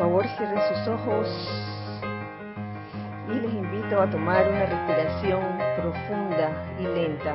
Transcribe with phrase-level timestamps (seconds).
[0.00, 1.28] favor cierren sus ojos
[3.28, 5.42] y les invito a tomar una respiración
[5.76, 7.34] profunda y lenta,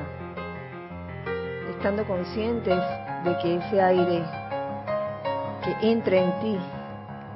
[1.69, 2.79] estando conscientes
[3.23, 4.23] de que ese aire
[5.63, 6.59] que entra en ti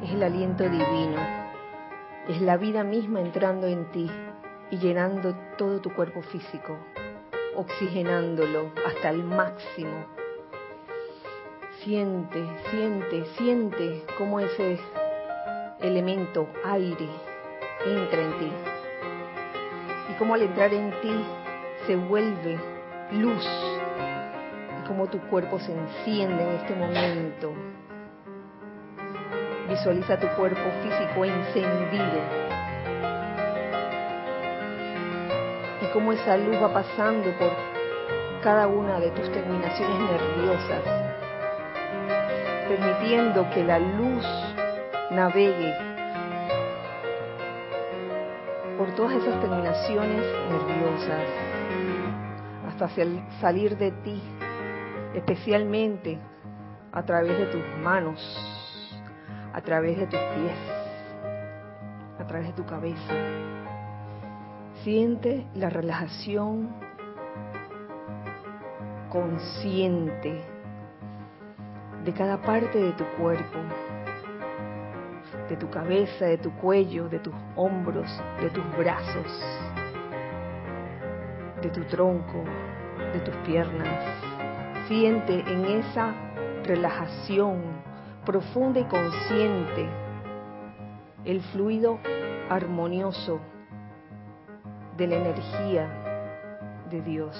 [0.03, 1.21] es el aliento divino,
[2.27, 4.09] es la vida misma entrando en ti
[4.71, 6.75] y llenando todo tu cuerpo físico,
[7.55, 10.07] oxigenándolo hasta el máximo.
[11.83, 14.73] Siente, siente, siente cómo ese
[15.81, 17.07] elemento aire
[17.85, 18.51] entra en ti.
[20.09, 21.25] Y cómo al entrar en ti
[21.87, 22.59] se vuelve
[23.11, 23.47] luz.
[24.79, 27.53] Y cómo tu cuerpo se enciende en este momento.
[29.69, 32.19] Visualiza tu cuerpo físico encendido.
[35.81, 37.51] Y cómo esa luz va pasando por
[38.41, 40.83] cada una de tus terminaciones nerviosas,
[42.67, 44.25] permitiendo que la luz
[45.11, 45.73] navegue
[48.77, 51.25] por todas esas terminaciones nerviosas
[52.67, 52.87] hasta
[53.41, 54.21] salir de ti,
[55.15, 56.19] especialmente
[56.91, 58.19] a través de tus manos,
[59.53, 60.57] a través de tus pies,
[62.19, 63.13] a través de tu cabeza.
[64.83, 66.69] Siente la relajación
[69.09, 70.41] consciente
[72.05, 73.57] de cada parte de tu cuerpo
[75.49, 78.07] de tu cabeza, de tu cuello, de tus hombros,
[78.39, 79.43] de tus brazos,
[81.61, 82.43] de tu tronco,
[83.13, 84.03] de tus piernas.
[84.87, 86.13] Siente en esa
[86.63, 87.61] relajación
[88.25, 89.89] profunda y consciente
[91.25, 91.99] el fluido
[92.49, 93.39] armonioso
[94.97, 95.89] de la energía
[96.89, 97.35] de Dios.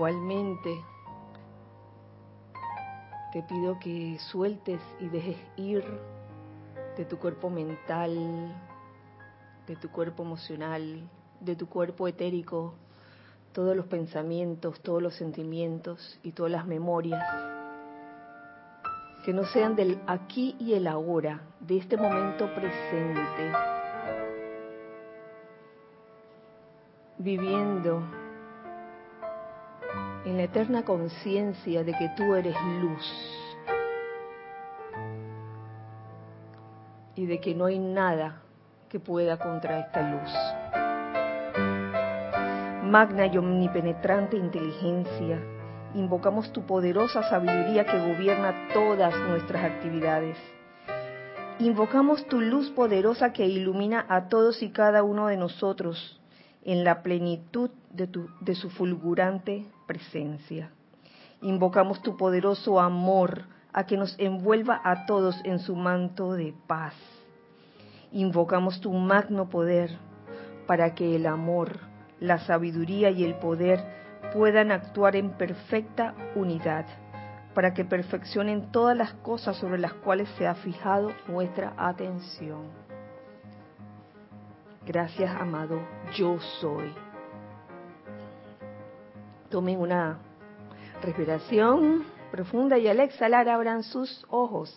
[0.00, 0.82] Igualmente,
[3.34, 5.84] te pido que sueltes y dejes ir
[6.96, 8.56] de tu cuerpo mental,
[9.66, 11.06] de tu cuerpo emocional,
[11.40, 12.72] de tu cuerpo etérico,
[13.52, 17.22] todos los pensamientos, todos los sentimientos y todas las memorias
[19.22, 23.52] que no sean del aquí y el ahora, de este momento presente,
[27.18, 28.02] viviendo
[30.24, 33.40] en la eterna conciencia de que tú eres luz
[37.14, 38.42] y de que no hay nada
[38.88, 40.30] que pueda contra esta luz.
[42.84, 45.38] Magna y omnipenetrante inteligencia,
[45.94, 50.36] invocamos tu poderosa sabiduría que gobierna todas nuestras actividades.
[51.60, 56.19] Invocamos tu luz poderosa que ilumina a todos y cada uno de nosotros
[56.64, 60.70] en la plenitud de, tu, de su fulgurante presencia.
[61.42, 66.94] Invocamos tu poderoso amor a que nos envuelva a todos en su manto de paz.
[68.12, 69.96] Invocamos tu magno poder
[70.66, 71.78] para que el amor,
[72.18, 73.80] la sabiduría y el poder
[74.32, 76.86] puedan actuar en perfecta unidad,
[77.54, 82.79] para que perfeccionen todas las cosas sobre las cuales se ha fijado nuestra atención.
[84.92, 85.80] Gracias, amado,
[86.16, 86.92] yo soy.
[89.48, 90.18] Tomen una
[91.00, 94.76] respiración profunda y al exhalar abran sus ojos.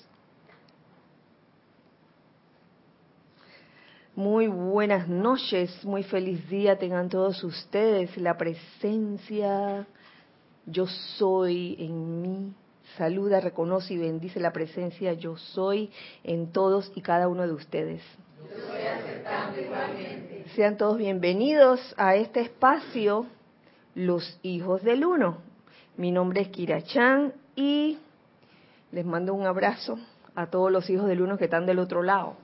[4.13, 8.16] Muy buenas noches, muy feliz día tengan todos ustedes.
[8.16, 9.88] La presencia
[10.68, 12.53] yo soy en mí.
[13.00, 15.90] Saluda, reconoce y bendice la presencia yo soy
[16.24, 18.03] en todos y cada uno de ustedes.
[20.56, 23.26] Sean todos bienvenidos a este espacio
[23.96, 25.38] los hijos del uno.
[25.98, 27.98] Mi nombre es Kira Chan y
[28.92, 29.98] les mando un abrazo
[30.36, 32.36] a todos los hijos del uno que están del otro lado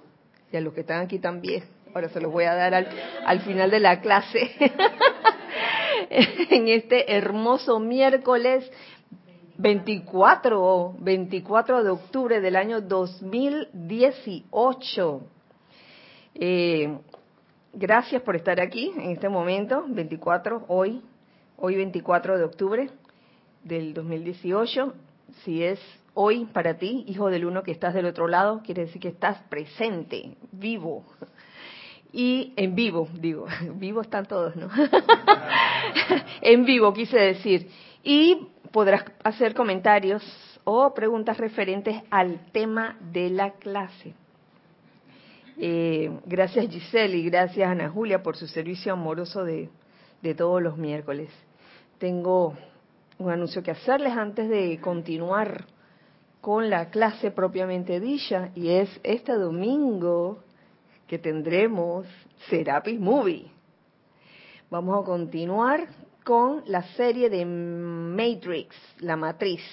[0.51, 1.63] y a los que están aquí también.
[1.93, 2.87] Ahora se los voy a dar al,
[3.25, 4.51] al final de la clase.
[6.09, 8.69] en este hermoso miércoles
[9.57, 15.21] 24, 24 de octubre del año 2018.
[16.41, 16.97] Eh,
[17.73, 21.01] gracias por estar aquí en este momento, 24, hoy,
[21.57, 22.89] hoy 24 de octubre
[23.65, 24.93] del 2018.
[25.43, 25.81] Si es
[26.13, 29.37] hoy para ti, hijo del uno que estás del otro lado, quiere decir que estás
[29.49, 31.03] presente, vivo.
[32.13, 33.45] Y en vivo, digo,
[33.75, 34.69] vivo están todos, ¿no?
[36.41, 37.69] en vivo quise decir.
[38.01, 40.23] Y podrás hacer comentarios
[40.63, 44.13] o preguntas referentes al tema de la clase.
[45.61, 49.69] Eh, gracias Giselle y gracias Ana Julia por su servicio amoroso de,
[50.21, 51.29] de todos los miércoles.
[51.97, 52.53] Tengo
[53.17, 55.65] un anuncio que hacerles antes de continuar
[56.39, 60.45] con la clase propiamente dicha y es este domingo
[61.07, 62.07] que tendremos
[62.49, 63.51] Serapis Movie.
[64.69, 65.89] Vamos a continuar
[66.23, 69.63] con la serie de Matrix, la matriz,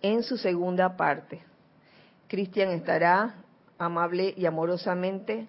[0.00, 1.42] en su segunda parte.
[2.28, 3.43] Cristian estará
[3.78, 5.48] amable y amorosamente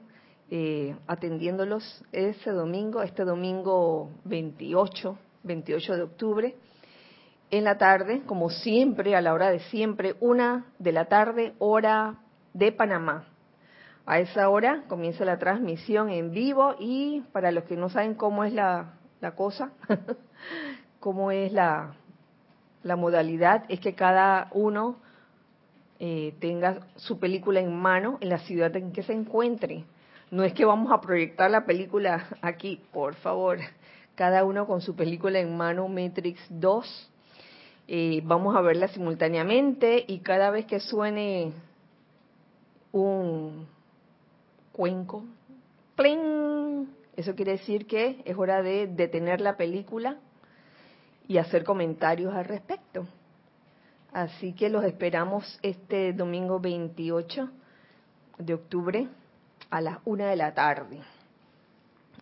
[0.50, 6.56] eh, atendiéndolos ese domingo, este domingo 28, 28 de octubre,
[7.51, 12.18] en la tarde, como siempre, a la hora de siempre, una de la tarde, hora
[12.54, 13.27] de Panamá.
[14.06, 18.44] A esa hora comienza la transmisión en vivo y para los que no saben cómo
[18.44, 18.94] es la,
[19.36, 19.72] cosa,
[21.00, 21.95] cómo es la,
[22.83, 24.98] la modalidad, es que cada uno
[26.00, 29.86] eh, tenga su película en mano en la ciudad en que se encuentre.
[30.32, 33.60] No es que vamos a proyectar la película aquí, por favor.
[34.16, 37.12] Cada uno con su película en mano, Matrix 2.
[37.88, 41.54] Eh, vamos a verla simultáneamente y cada vez que suene
[42.92, 43.68] un
[44.72, 45.24] cuenco,
[45.96, 46.90] ¡pling!
[47.16, 50.18] Eso quiere decir que es hora de detener la película
[51.28, 53.08] y hacer comentarios al respecto.
[54.16, 57.50] Así que los esperamos este domingo 28
[58.38, 59.10] de octubre
[59.70, 61.02] a las una de la tarde.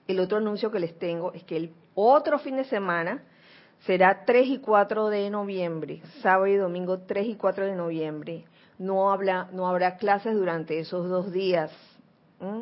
[0.08, 3.22] El otro anuncio que les tengo es que el otro fin de semana
[3.86, 8.46] será 3 y 4 de noviembre, sábado y domingo 3 y 4 de noviembre.
[8.80, 11.72] No, habla, no habrá clases durante esos dos días.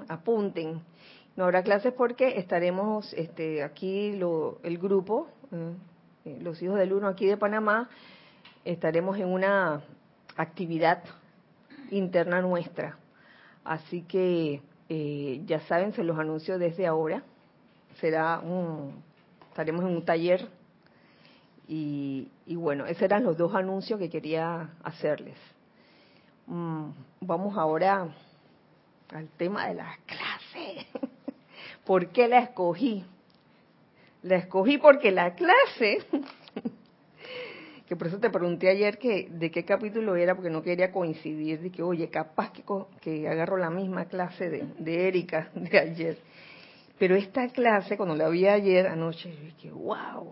[0.10, 0.81] Apunten.
[1.38, 5.30] No habrá clases porque estaremos este, aquí, lo, el grupo,
[6.25, 7.89] eh, los hijos del uno aquí de Panamá,
[8.66, 9.81] estaremos en una
[10.38, 11.04] actividad
[11.90, 12.98] interna nuestra.
[13.63, 17.24] Así que eh, ya saben, se los anuncio desde ahora.
[18.00, 19.04] Será un,
[19.50, 20.48] estaremos en un taller
[21.74, 25.38] y, bueno, esos eran los dos anuncios que quería hacerles.
[26.48, 26.90] Mm,
[27.22, 28.10] vamos ahora
[29.13, 30.86] al tema de las clases.
[31.86, 33.06] ¿Por qué la escogí?
[34.24, 36.06] La escogí porque la clase
[37.91, 41.59] que por eso te pregunté ayer que de qué capítulo era, porque no quería coincidir,
[41.59, 42.63] de que, oye, capaz que,
[43.01, 46.17] que agarro la misma clase de, de Erika de ayer.
[46.97, 50.31] Pero esta clase, cuando la vi ayer anoche, dije, wow.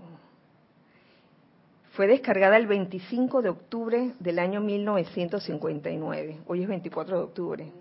[1.91, 6.39] Fue descargada el 25 de octubre del año 1959.
[6.47, 7.73] Hoy es 24 de octubre.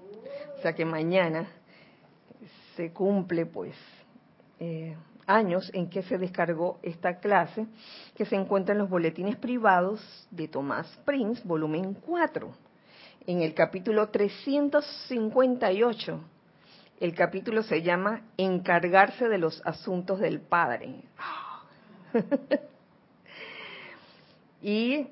[0.59, 1.47] O sea que mañana
[2.75, 3.77] se cumple, pues,
[4.59, 4.97] eh,
[5.29, 7.69] años en que se descargó esta clase,
[8.17, 12.51] que se encuentra en los boletines privados de Tomás Prince, volumen 4,
[13.27, 16.21] en el capítulo 358.
[16.99, 21.05] El capítulo se llama Encargarse de los asuntos del Padre.
[24.63, 25.07] y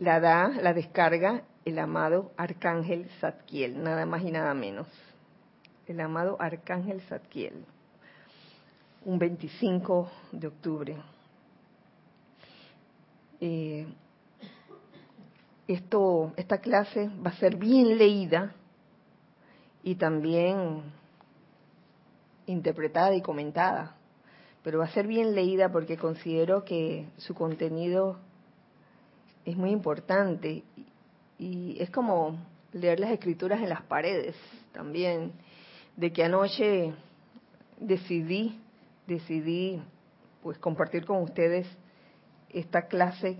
[0.00, 4.88] la da, la descarga el amado Arcángel Zadkiel, nada más y nada menos.
[5.86, 7.64] El amado Arcángel Zadkiel
[9.04, 10.96] un 25 de octubre.
[13.40, 13.86] Eh,
[15.68, 18.54] esto, esta clase va a ser bien leída
[19.82, 20.82] y también
[22.46, 23.96] interpretada y comentada,
[24.62, 28.18] pero va a ser bien leída porque considero que su contenido
[29.44, 30.62] es muy importante
[31.38, 32.38] y es como
[32.72, 34.36] leer las escrituras en las paredes
[34.72, 35.32] también,
[35.96, 36.92] de que anoche
[37.78, 38.60] decidí
[39.06, 39.82] decidí
[40.42, 41.66] pues compartir con ustedes
[42.50, 43.38] esta clase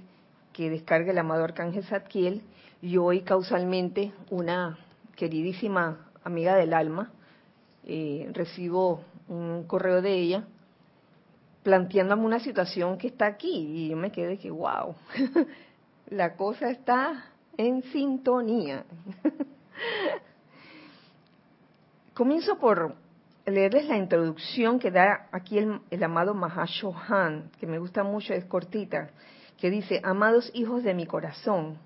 [0.52, 2.42] que descarga el amado Arcángel Zadkiel
[2.80, 4.78] y hoy causalmente una
[5.16, 7.12] queridísima amiga del alma
[7.84, 10.44] eh, recibo un correo de ella
[11.62, 14.94] planteándome una situación que está aquí y yo me quedé que wow
[16.10, 18.84] la cosa está en sintonía
[22.14, 22.94] comienzo por
[23.46, 29.10] leerles la introducción que da aquí el, amado Mahashohan, que me gusta mucho, es cortita,
[29.58, 31.78] que dice, amados hijos de mi corazón,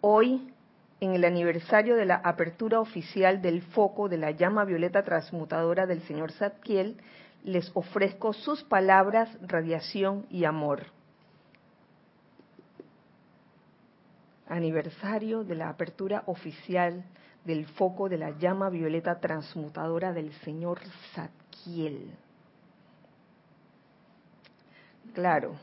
[0.00, 0.52] hoy,
[1.00, 6.02] en el aniversario de la apertura oficial del foco de la llama violeta transmutadora del
[6.02, 6.96] señor Zadkiel,
[7.44, 10.86] les ofrezco sus palabras, radiación y amor.
[14.48, 17.04] Aniversario de la apertura oficial
[17.48, 20.80] del foco de la llama violeta transmutadora del señor
[21.14, 22.10] Zadkiel.
[25.14, 25.56] Claro,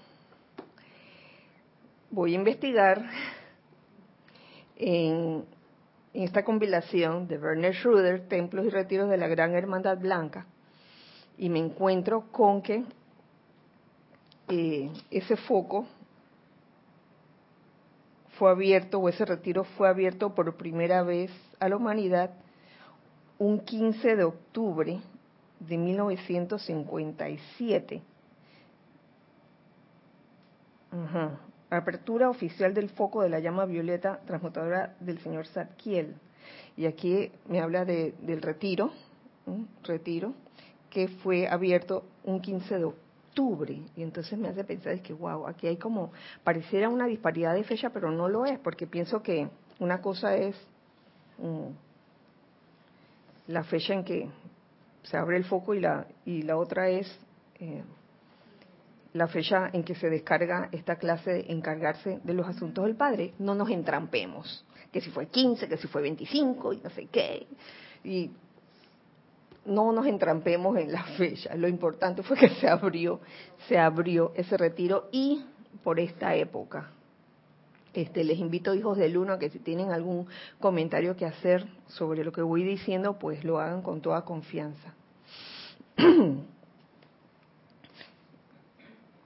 [2.09, 3.07] voy a investigar
[4.75, 5.45] en,
[6.11, 10.47] esta compilación de Werner Schroeder, Templos y Retiros de la Gran Hermandad Blanca,
[11.37, 12.83] y me encuentro con que
[14.47, 15.85] eh, ese foco
[18.37, 22.31] fue abierto, o ese retiro fue abierto por primera vez a la humanidad
[23.37, 24.99] un 15 de octubre
[25.59, 28.01] de 1957.
[31.69, 36.15] Apertura oficial del foco de la llama violeta transmutadora del señor Zadkiel.
[36.77, 38.91] Y aquí me habla de, del retiro,
[39.83, 40.33] retiro,
[40.89, 43.04] que fue abierto un 15 de octubre.
[43.95, 46.11] Y entonces me hace pensar que, wow, aquí hay como,
[46.43, 49.49] pareciera una disparidad de fecha, pero no lo es, porque pienso que
[49.79, 50.55] una cosa es
[51.37, 51.67] mm,
[53.47, 54.29] la fecha en que
[55.03, 57.07] se abre el foco y la, y la otra es
[57.59, 57.83] eh,
[59.13, 63.33] la fecha en que se descarga esta clase de encargarse de los asuntos del Padre.
[63.39, 67.47] No nos entrampemos, que si fue 15, que si fue 25 y no sé qué.
[68.03, 68.31] Y
[69.65, 71.55] no nos entrampemos en la fecha.
[71.55, 73.19] Lo importante fue que se abrió,
[73.67, 75.43] se abrió ese retiro y
[75.83, 76.91] por esta época.
[77.93, 80.27] Este, les invito, hijos del uno, a que si tienen algún
[80.59, 84.93] comentario que hacer sobre lo que voy diciendo, pues lo hagan con toda confianza.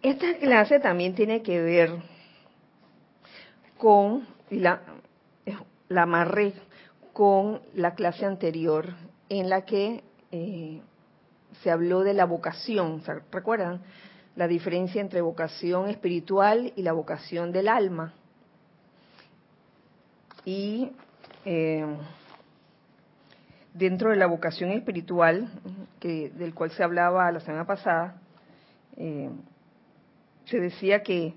[0.01, 1.91] Esta clase también tiene que ver
[3.77, 4.81] con, la,
[5.89, 6.53] la amarré
[7.11, 8.93] con la clase anterior
[9.29, 10.81] en la que eh,
[11.63, 13.81] se habló de la vocación, ¿recuerdan?
[14.35, 18.13] La diferencia entre vocación espiritual y la vocación del alma.
[20.45, 20.91] Y
[21.45, 21.85] eh,
[23.73, 25.49] dentro de la vocación espiritual,
[25.99, 28.21] que, del cual se hablaba la semana pasada,
[28.97, 29.29] eh,
[30.45, 31.33] se decía que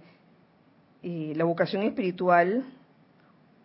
[1.03, 2.65] la vocación espiritual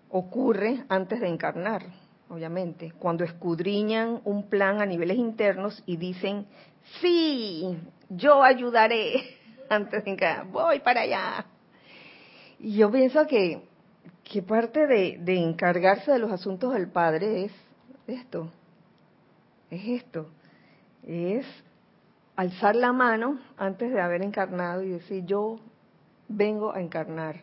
[0.10, 1.84] ocurre antes de encarnar
[2.29, 6.46] obviamente, cuando escudriñan un plan a niveles internos y dicen,
[7.01, 7.77] sí,
[8.10, 9.38] yo ayudaré
[9.69, 11.46] antes de que voy para allá.
[12.60, 13.62] Y yo pienso que,
[14.24, 17.51] que parte de, de encargarse de los asuntos del Padre es
[18.07, 18.51] esto,
[19.69, 20.29] es esto,
[21.05, 21.46] es
[22.36, 25.57] alzar la mano antes de haber encarnado y decir, yo
[26.27, 27.41] vengo a encarnar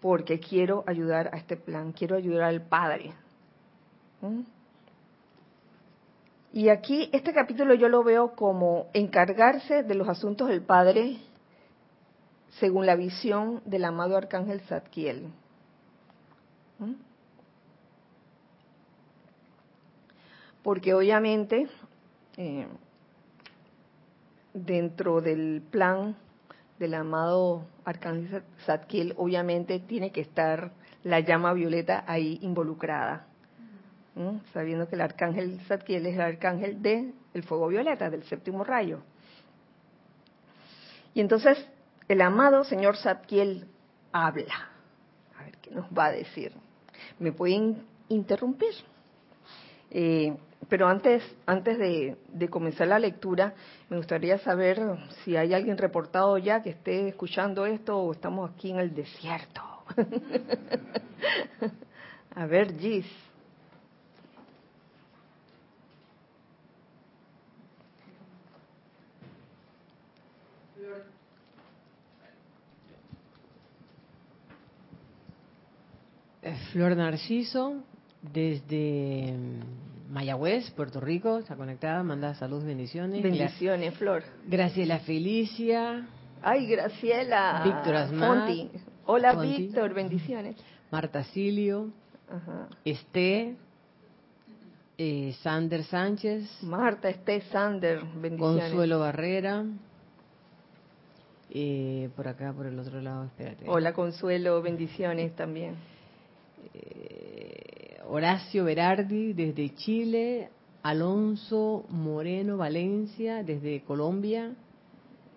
[0.00, 3.12] porque quiero ayudar a este plan, quiero ayudar al Padre.
[4.20, 4.42] ¿Mm?
[6.52, 11.18] Y aquí este capítulo yo lo veo como encargarse de los asuntos del Padre
[12.58, 15.28] según la visión del amado Arcángel Zadkiel.
[16.78, 16.92] ¿Mm?
[20.62, 21.68] Porque obviamente
[22.36, 22.66] eh,
[24.54, 26.16] dentro del plan
[26.78, 30.72] del amado Arcángel Zadkiel, obviamente tiene que estar
[31.04, 33.26] la llama violeta ahí involucrada,
[34.52, 39.00] sabiendo que el Arcángel Zadkiel es el Arcángel del el fuego violeta, del séptimo rayo.
[41.14, 41.58] Y entonces
[42.08, 43.66] el amado señor Zadkiel
[44.12, 44.70] habla.
[45.38, 46.52] A ver qué nos va a decir.
[47.18, 48.74] ¿Me pueden interrumpir?
[49.90, 50.36] Eh,
[50.68, 52.16] pero antes, antes de,
[52.50, 53.54] comenzar la lectura,
[53.88, 54.78] me gustaría saber
[55.24, 59.62] si hay alguien reportado ya que esté escuchando esto o estamos aquí en el desierto.
[62.34, 63.06] A ver, Gis.
[76.72, 77.82] Flor Narciso,
[78.22, 79.34] desde
[80.10, 83.22] Mayagüez, Puerto Rico, está conectada, manda saludos, bendiciones.
[83.22, 84.22] Bendiciones, Flor.
[84.46, 86.06] Graciela Felicia.
[86.42, 87.62] Ay, Graciela.
[87.64, 88.50] Víctor Asmar.
[89.04, 90.56] Hola, Víctor, bendiciones.
[90.90, 91.90] Marta Silio.
[92.28, 92.68] Ajá.
[92.84, 93.56] Esté.
[94.96, 96.62] Eh, Sander Sánchez.
[96.62, 98.64] Marta, Esté, Sander, bendiciones.
[98.64, 99.64] Consuelo Barrera.
[101.50, 103.64] Eh, por acá, por el otro lado, espérate.
[103.68, 105.76] Hola, Consuelo, bendiciones también.
[106.74, 107.27] Eh,
[108.10, 110.48] Horacio Berardi desde Chile,
[110.82, 114.54] Alonso Moreno Valencia desde Colombia.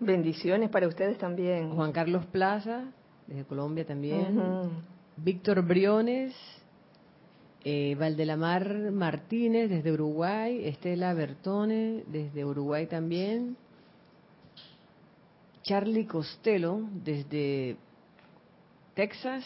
[0.00, 1.74] Bendiciones para ustedes también.
[1.74, 2.84] Juan Carlos Plaza
[3.26, 4.40] desde Colombia también.
[5.16, 6.34] Víctor Briones,
[7.62, 13.56] eh, Valdelamar Martínez desde Uruguay, Estela Bertone desde Uruguay también.
[15.62, 17.76] Charlie Costello desde
[18.94, 19.44] Texas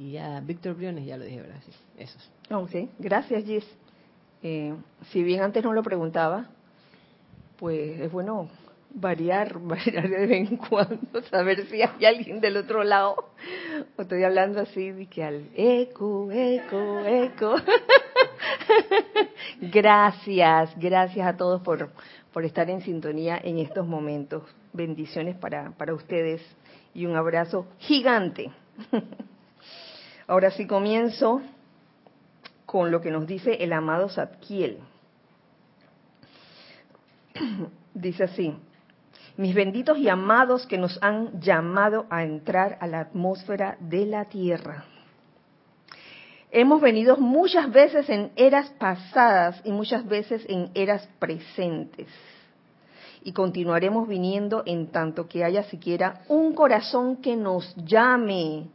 [0.00, 1.60] y ya Víctor Briones ya lo dije, ¿verdad?
[1.62, 2.30] Sí, esos.
[2.50, 2.66] Oh.
[2.98, 3.66] Gracias, Gis.
[4.42, 4.74] Eh,
[5.10, 6.48] si bien antes no lo preguntaba,
[7.58, 8.48] pues es bueno
[8.94, 13.14] variar, variar de vez en cuando, saber si hay alguien del otro lado.
[13.98, 17.56] O estoy hablando así de que al eco, eco, eco.
[19.60, 21.90] gracias, gracias a todos por,
[22.32, 24.44] por estar en sintonía en estos momentos.
[24.72, 26.40] Bendiciones para, para ustedes
[26.94, 28.50] y un abrazo gigante
[30.30, 31.42] Ahora sí comienzo
[32.64, 34.78] con lo que nos dice el amado Zadkiel.
[37.94, 38.54] Dice así,
[39.36, 44.26] mis benditos y amados que nos han llamado a entrar a la atmósfera de la
[44.26, 44.84] Tierra.
[46.52, 52.06] Hemos venido muchas veces en eras pasadas y muchas veces en eras presentes.
[53.24, 58.68] Y continuaremos viniendo en tanto que haya siquiera un corazón que nos llame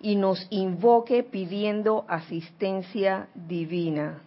[0.00, 4.22] y nos invoque pidiendo asistencia divina.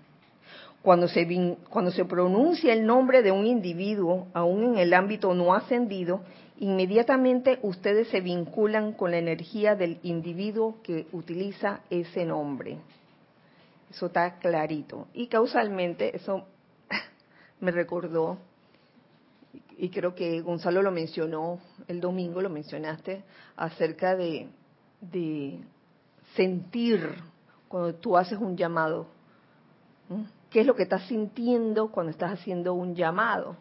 [0.81, 5.53] Cuando se, cuando se pronuncia el nombre de un individuo, aún en el ámbito no
[5.53, 6.21] ascendido,
[6.59, 12.77] inmediatamente ustedes se vinculan con la energía del individuo que utiliza ese nombre.
[13.91, 15.07] Eso está clarito.
[15.13, 16.45] Y causalmente eso
[17.59, 18.37] me recordó,
[19.77, 23.23] y creo que Gonzalo lo mencionó el domingo, lo mencionaste,
[23.55, 24.47] acerca de,
[25.01, 25.59] de
[26.35, 27.21] sentir
[27.67, 29.07] cuando tú haces un llamado.
[30.49, 33.55] ¿Qué es lo que estás sintiendo cuando estás haciendo un llamado?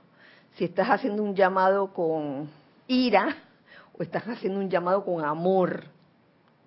[0.55, 2.51] Si estás haciendo un llamado con
[2.87, 3.37] ira
[3.97, 5.85] o estás haciendo un llamado con amor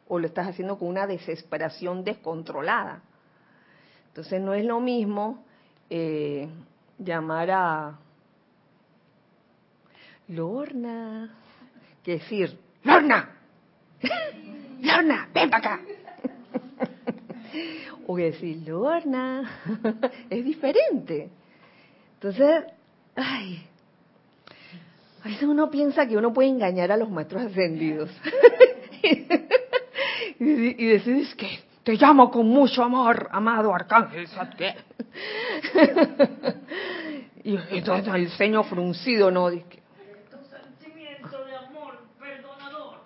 [0.07, 3.01] o lo estás haciendo con una desesperación descontrolada.
[4.07, 5.43] Entonces no es lo mismo
[5.89, 6.47] eh,
[6.97, 7.99] llamar a
[10.27, 11.35] Lorna
[12.03, 13.42] que decir, Lorna,
[14.81, 15.81] Lorna, ven para acá
[18.07, 19.50] o decir, Lorna,
[20.29, 21.29] es diferente.
[22.15, 22.65] Entonces,
[23.15, 23.65] ay,
[25.24, 28.10] a veces uno piensa que uno puede engañar a los maestros ascendidos.
[30.39, 34.27] y, decir, que te llamo con mucho amor, amado arcángel
[37.43, 39.50] y entonces el ceño fruncido, ¿no?
[39.50, 39.65] Dice,
[40.32, 42.99] tu sentimiento de amor perdonador.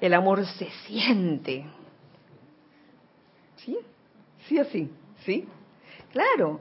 [0.00, 1.66] El amor se siente.
[3.56, 3.78] ¿Sí?
[4.48, 4.90] Sí, así,
[5.24, 5.46] ¿sí?
[6.12, 6.60] Claro.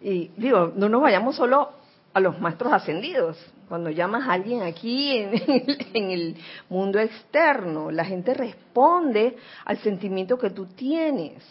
[0.00, 1.70] Y digo, no nos vayamos solo
[2.14, 3.36] a los maestros ascendidos.
[3.68, 6.36] Cuando llamas a alguien aquí en, el
[6.70, 11.44] mundo externo, la gente responde al sentimiento que tú tienes.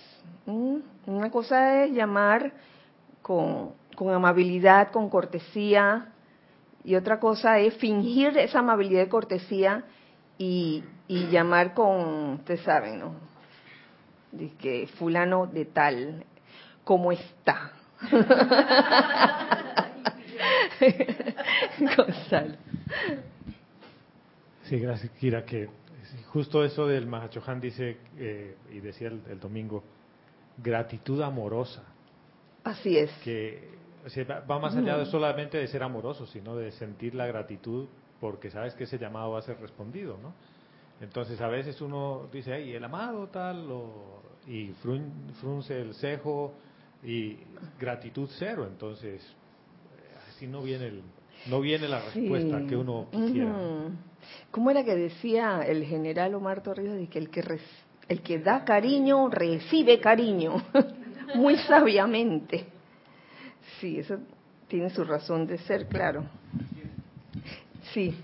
[0.46, 2.52] Una cosa es llamar
[3.22, 6.14] con, con amabilidad, con cortesía,
[6.84, 9.84] y otra cosa es fingir esa amabilidad y cortesía
[10.38, 13.16] y, llamar con, ustedes saben, ¿no?
[14.32, 16.24] Dice que fulano de tal,
[16.84, 17.72] ¿cómo está?
[21.98, 22.56] Gonzalo.
[24.64, 25.70] Sí, gracias, Kira, que
[26.28, 29.84] justo eso del Mahachohan dice, eh, y decía el, domingo,
[30.58, 31.84] gratitud amorosa.
[32.64, 33.12] Así es.
[33.24, 33.78] Que
[34.30, 37.88] va más allá de solamente de ser amoroso, sino de sentir la gratitud
[38.20, 40.34] porque sabes que ese llamado va a ser respondido, ¿no?
[41.02, 43.68] Entonces a veces uno dice, ay, el amado tal,
[44.48, 44.72] y
[45.42, 46.54] frunce el cejo
[47.04, 47.38] y
[47.80, 49.22] gratitud cero, entonces
[50.30, 51.04] así no viene el,
[51.50, 53.54] no viene la respuesta que uno quisiera.
[54.52, 56.96] ¿Cómo era que decía el general Omar Torrijos?
[56.96, 57.44] De que el que,
[58.10, 60.56] el que da cariño recibe cariño,
[61.36, 62.66] muy sabiamente.
[63.80, 64.18] Sí, eso
[64.68, 66.26] tiene su razón de ser, claro.
[67.94, 68.16] Sí,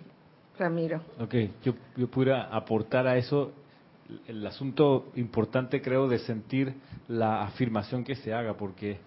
[0.58, 1.02] Ramiro.
[1.20, 3.52] Ok, yo, yo pudiera aportar a eso
[4.28, 6.74] el asunto importante, creo, de sentir
[7.08, 9.00] la afirmación que se haga, porque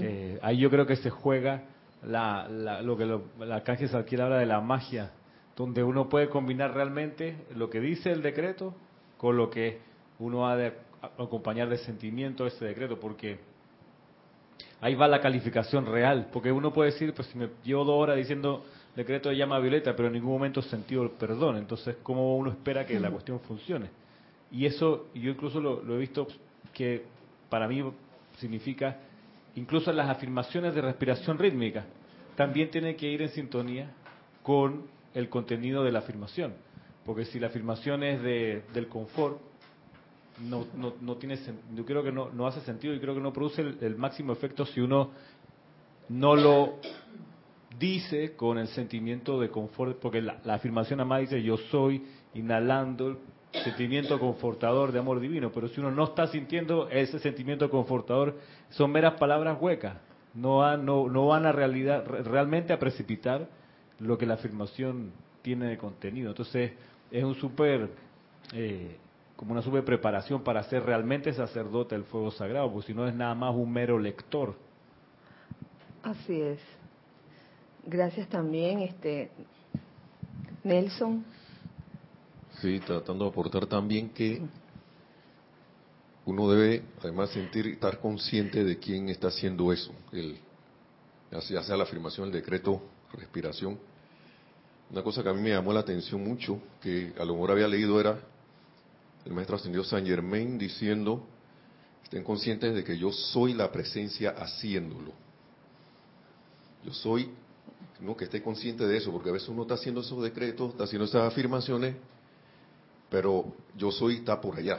[0.00, 1.64] eh, ahí yo creo que se juega
[2.06, 2.48] la,
[2.82, 5.10] lo que lo, la Arcángel Salquiel habla de la magia,
[5.56, 8.74] donde uno puede combinar realmente lo que dice el decreto
[9.16, 9.78] con lo que
[10.18, 10.72] uno ha de
[11.18, 13.38] acompañar de sentimiento a ese decreto, porque
[14.80, 18.16] ahí va la calificación real, porque uno puede decir, pues si me llevo dos horas
[18.16, 18.64] diciendo
[18.96, 21.56] decreto de llama violeta, pero en ningún momento sentido el perdón.
[21.56, 23.88] Entonces, ¿cómo uno espera que la cuestión funcione?
[24.50, 26.28] Y eso, yo incluso lo, he visto
[26.72, 27.04] que
[27.48, 27.82] para mí
[28.38, 28.98] significa,
[29.56, 31.84] incluso las afirmaciones de respiración rítmica,
[32.36, 33.90] también tiene que ir en sintonía
[34.42, 34.82] con
[35.14, 36.54] el contenido de la afirmación.
[37.04, 39.40] Porque si la afirmación es de, del confort,
[40.40, 41.38] no, no, no tiene
[41.76, 44.66] yo creo que no, no hace sentido y creo que no produce el máximo efecto
[44.66, 45.12] si uno
[46.08, 46.80] no lo
[47.78, 53.18] dice con el sentimiento de confort, porque la, afirmación amada dice yo soy, inhalando el
[53.62, 58.36] sentimiento confortador de amor divino, pero si uno no está sintiendo ese sentimiento confortador,
[58.70, 59.96] son meras palabras huecas,
[60.34, 63.48] no, no, no van a realidad, realmente a precipitar
[64.00, 66.30] lo que la afirmación tiene de contenido.
[66.30, 66.72] Entonces
[67.10, 67.90] es un súper,
[68.52, 68.96] eh,
[69.36, 73.14] como una super preparación para ser realmente sacerdote del fuego sagrado, porque si no es
[73.14, 74.56] nada más un mero lector.
[76.02, 76.60] Así es.
[77.86, 79.30] Gracias también, este,
[80.62, 81.24] Nelson.
[82.60, 84.40] Sí, tratando de aportar también que
[86.24, 90.38] uno debe además sentir, estar consciente de quién está haciendo eso, el,
[91.30, 92.80] ya sea la afirmación, el decreto,
[93.12, 93.78] respiración.
[94.90, 97.68] Una cosa que a mí me llamó la atención mucho, que a lo mejor había
[97.68, 98.18] leído, era
[99.24, 101.26] el maestro ascendido Saint Germain diciendo,
[102.02, 105.12] estén conscientes de que yo soy la presencia haciéndolo.
[106.84, 107.30] Yo soy,
[108.00, 110.84] no que esté consciente de eso, porque a veces uno está haciendo esos decretos, está
[110.84, 111.96] haciendo esas afirmaciones,
[113.08, 114.78] pero yo soy está por allá.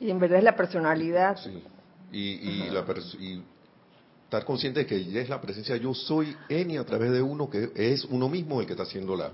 [0.00, 1.38] Y en verdad es la personalidad.
[1.38, 1.62] Sí.
[2.10, 2.84] Y, la
[3.20, 3.42] y
[4.24, 7.22] estar consciente de que ya es la presencia yo soy en y a través de
[7.22, 9.32] uno que es uno mismo el que está haciendo la,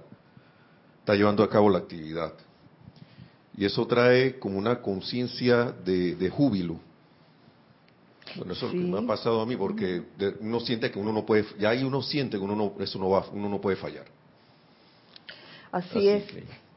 [1.01, 2.35] está llevando a cabo la actividad.
[3.57, 6.79] Y eso trae como una conciencia de, júbilo.
[8.37, 10.03] Bueno, eso me ha pasado a mí porque
[10.41, 13.11] uno siente que uno no puede, ya ahí uno siente que uno no, eso no
[13.11, 14.07] va, uno no puede fallar.
[15.73, 16.25] Así, es.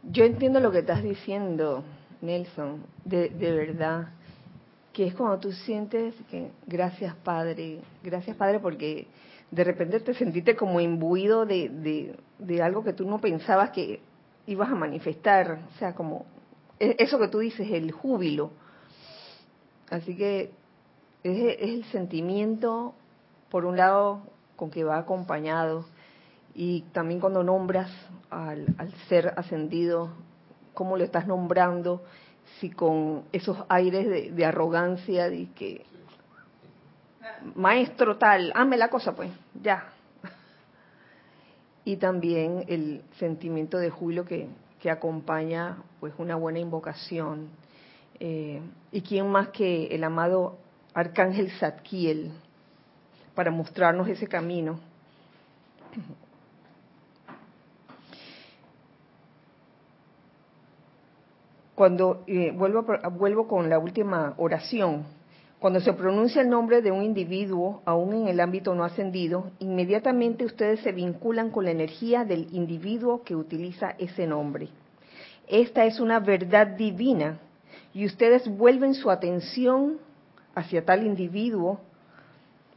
[0.04, 1.84] Yo entiendo lo que estás diciendo,
[2.22, 4.10] Nelson, de, de verdad
[4.94, 9.08] que es cuando tú sientes que gracias Padre, gracias Padre porque
[9.50, 14.00] de repente te sentiste como imbuido de, de, algo que tú no pensabas que
[14.48, 16.26] ibas a manifestar, o sea, como
[16.80, 18.52] e, eso que tú dices, el júbilo.
[19.90, 20.52] Así que
[21.24, 22.94] es, el sentimiento,
[23.50, 24.22] por un lado,
[24.56, 25.86] con que va acompañado,
[26.54, 27.90] y también cuando nombras
[28.30, 30.10] al, al ser ascendido,
[30.74, 32.04] cómo lo estás nombrando,
[32.60, 35.86] si con esos aires de, arrogancia, de que
[37.56, 39.32] maestro tal, hazme la cosa pues,
[39.62, 39.86] ya.
[41.84, 44.48] Y también el sentimiento de júbilo que,
[44.80, 47.50] que acompaña pues una buena invocación.
[48.20, 50.58] Eh, y quién más que el amado
[50.94, 52.32] Arcángel Zadkiel
[53.34, 54.80] para mostrarnos ese camino.
[61.82, 65.04] cuando eh, vuelvo, vuelvo con la última oración,
[65.58, 70.46] cuando se pronuncia el nombre de un individuo, aún en el ámbito no ascendido, inmediatamente
[70.46, 74.70] ustedes se vinculan con la energía del individuo que utiliza ese nombre.
[75.48, 77.40] Esta es una verdad divina
[77.96, 79.98] y ustedes vuelven su atención
[80.56, 81.80] hacia tal individuo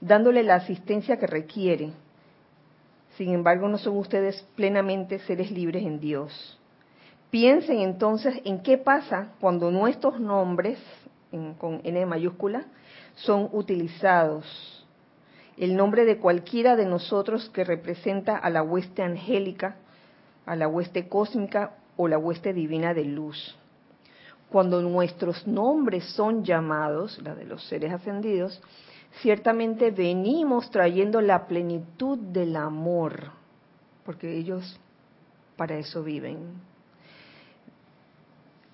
[0.00, 1.92] dándole la asistencia que requiere.
[3.16, 6.58] Sin embargo, no son ustedes plenamente seres libres en Dios.
[7.30, 10.78] Piensen entonces en qué pasa cuando nuestros nombres,
[11.58, 12.64] con N mayúscula,
[13.14, 14.86] son utilizados.
[15.56, 19.76] El nombre de cualquiera de nosotros que representa a la hueste angélica,
[20.46, 23.56] a la hueste cósmica o la hueste divina de luz.
[24.54, 28.62] Cuando nuestros nombres son llamados, la de los seres ascendidos,
[29.20, 33.32] ciertamente venimos trayendo la plenitud del amor,
[34.04, 34.78] porque ellos
[35.56, 36.52] para eso viven.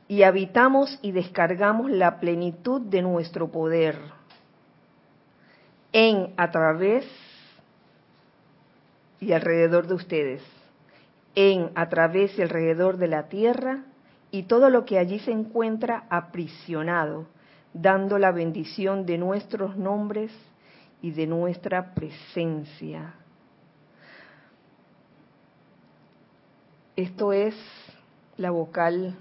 [0.06, 3.96] Y habitamos y descargamos la plenitud de nuestro poder
[5.94, 7.06] en, a través
[9.18, 10.42] y alrededor de ustedes,
[11.34, 13.86] en, a través y alrededor de la tierra
[14.30, 17.26] y todo lo que allí se encuentra aprisionado,
[17.72, 20.32] dando la bendición de nuestros nombres
[21.02, 23.14] y de nuestra presencia.
[26.96, 27.54] Esto es
[28.36, 29.16] la vocal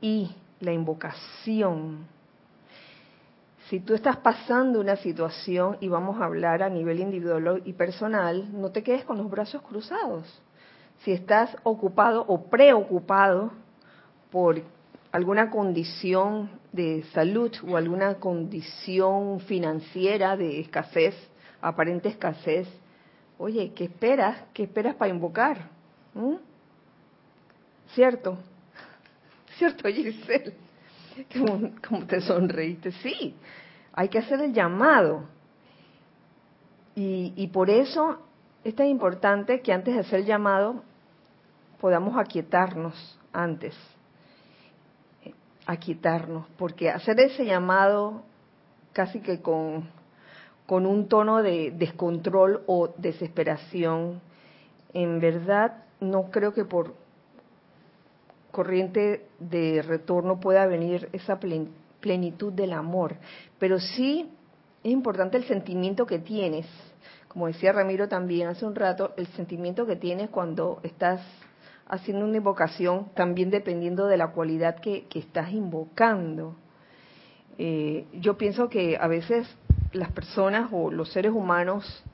[0.00, 2.06] y la invocación.
[3.68, 8.48] Si tú estás pasando una situación y vamos a hablar a nivel individual y personal,
[8.52, 10.40] no te quedes con los brazos cruzados.
[11.00, 13.52] Si estás ocupado o preocupado
[14.30, 14.62] por
[15.12, 21.14] alguna condición de salud o alguna condición financiera de escasez,
[21.60, 22.68] aparente escasez,
[23.38, 24.36] oye, ¿qué esperas?
[24.52, 25.68] ¿Qué esperas para invocar?
[26.14, 26.36] ¿Mm?
[27.94, 28.38] ¿Cierto?
[29.56, 30.54] ¿Cierto, Giselle?
[31.88, 32.92] Como, te sonreíste.
[32.92, 33.34] Sí,
[33.92, 35.24] hay que hacer el llamado.
[36.94, 38.18] Y, y por eso
[38.62, 40.82] es tan importante que antes de hacer el llamado
[41.80, 43.74] podamos aquietarnos antes.
[45.70, 48.22] Aquietarnos, porque hacer ese llamado
[48.94, 49.86] casi que con,
[50.66, 54.22] con un tono de descontrol o desesperación,
[54.94, 56.94] en verdad no creo que por
[58.50, 61.38] corriente de retorno pueda venir esa
[62.00, 63.16] plenitud del amor,
[63.58, 64.26] pero sí
[64.82, 66.66] es importante el sentimiento que tienes,
[67.28, 71.20] como decía Ramiro también hace un rato, el sentimiento que tienes cuando estás
[71.88, 76.56] haciendo una invocación, también dependiendo de la cualidad que, estás invocando.
[77.58, 79.48] Eh, yo pienso que a veces
[79.92, 82.04] las personas o los seres humanos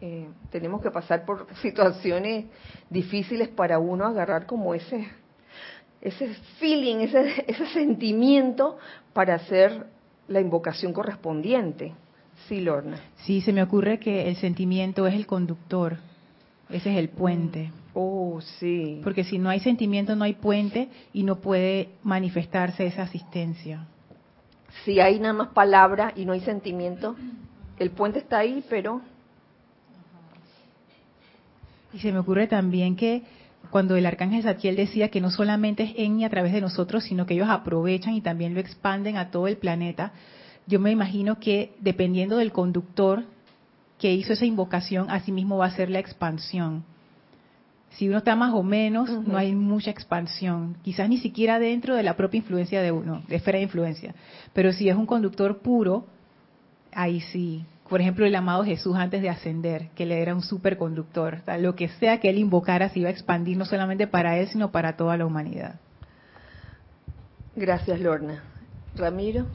[0.00, 2.46] eh, tenemos que pasar por situaciones
[2.88, 5.06] difíciles para uno agarrar como ese
[6.00, 6.28] ese
[6.58, 8.78] feeling, ese, ese sentimiento
[9.12, 9.86] para hacer
[10.28, 11.92] la invocación correspondiente.
[12.48, 12.98] Sí, Lorna.
[13.24, 15.98] Sí, se me ocurre que el sentimiento es el conductor,
[16.72, 17.72] ese es el puente.
[17.94, 19.00] Oh, sí.
[19.02, 23.86] Porque si no hay sentimiento, no hay puente y no puede manifestarse esa asistencia.
[24.84, 27.16] Si hay nada más palabra y no hay sentimiento,
[27.78, 29.00] el puente está ahí, pero...
[31.92, 33.24] Y se me ocurre también que
[33.70, 37.04] cuando el arcángel Satiel decía que no solamente es en y a través de nosotros,
[37.04, 40.12] sino que ellos aprovechan y también lo expanden a todo el planeta,
[40.66, 43.24] yo me imagino que dependiendo del conductor
[44.00, 46.84] que hizo esa invocación, así mismo va a ser la expansión.
[47.90, 52.02] Si uno está más o menos, no hay mucha expansión, quizás ni siquiera dentro de
[52.02, 54.14] la propia influencia de uno, de esfera de influencia.
[54.54, 56.06] Pero si es un conductor puro,
[56.92, 57.64] ahí sí.
[57.90, 61.42] Por ejemplo, el amado Jesús antes de ascender, que le era un superconductor.
[61.58, 64.70] lo que sea que él invocara se iba a expandir no solamente para él, sino
[64.72, 65.78] para toda la humanidad.
[67.54, 68.44] Gracias, Lorna.
[68.94, 69.46] Ramiro.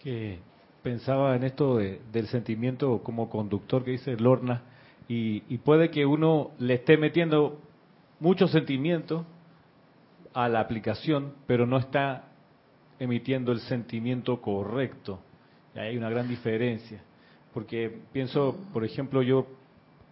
[0.00, 0.40] Que
[0.82, 4.62] pensaba en esto del sentimiento como conductor que dice Lorna
[5.08, 7.58] y, puede que uno le esté metiendo
[8.20, 9.24] muchos sentimientos
[10.34, 12.24] a la aplicación, pero no está
[12.98, 15.18] emitiendo el sentimiento correcto.
[15.74, 17.02] Y hay una gran diferencia.
[17.54, 19.46] Porque pienso, por ejemplo, yo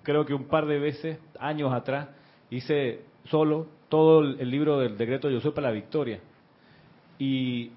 [0.02, 2.08] creo que un par de veces, años atrás,
[2.48, 6.20] hice solo todo el libro del decreto Yo soy para la victoria.
[7.18, 7.70] Y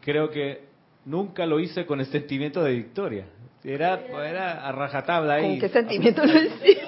[0.00, 0.73] creo que
[1.04, 3.26] nunca lo hice con el sentimiento de victoria.
[3.62, 5.50] Era, era a rajatabla ahí.
[5.50, 6.32] ¿Con qué sentimiento lo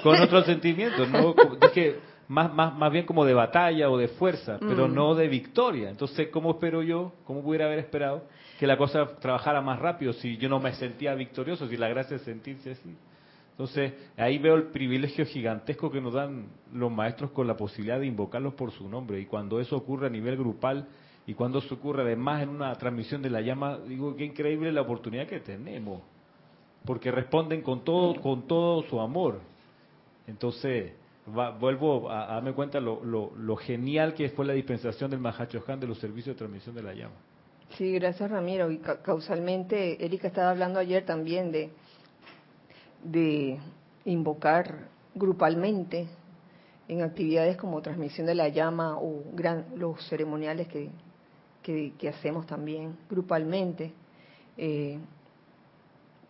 [0.03, 1.33] Con otro sentimiento, ¿no?
[1.59, 1.95] Dije,
[2.27, 4.93] más, más, más bien como de batalla o de fuerza, pero mm.
[4.93, 5.89] no de victoria.
[5.89, 8.25] Entonces, ¿cómo espero yo, cómo pudiera haber esperado
[8.59, 12.17] que la cosa trabajara más rápido si yo no me sentía victorioso, si la gracia
[12.17, 12.95] es sentirse así?
[13.51, 18.05] Entonces, ahí veo el privilegio gigantesco que nos dan los maestros con la posibilidad de
[18.05, 19.19] invocarlos por su nombre.
[19.19, 20.87] Y cuando eso ocurre a nivel grupal
[21.27, 24.81] y cuando eso ocurre además en una transmisión de la llama, digo, qué increíble la
[24.81, 26.01] oportunidad que tenemos
[26.87, 29.41] porque responden con todo, con todo su amor.
[30.25, 30.93] Entonces,
[31.59, 35.99] vuelvo a, darme cuenta lo, lo, genial que fue la dispensación del Han de los
[35.99, 37.15] servicios de transmisión de la llama.
[37.77, 38.71] Sí, gracias Ramiro.
[38.71, 41.69] Y causalmente, Erika estaba hablando ayer también de,
[43.03, 43.59] de
[44.05, 46.07] invocar grupalmente
[46.87, 50.89] en actividades como transmisión de la llama o gran, los ceremoniales que,
[51.97, 53.91] que, hacemos también grupalmente.
[54.57, 54.97] Eh,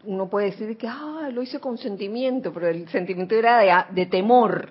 [0.06, 4.69] uno puede decir que ah, lo hice con sentimiento, pero el sentimiento era de, temor.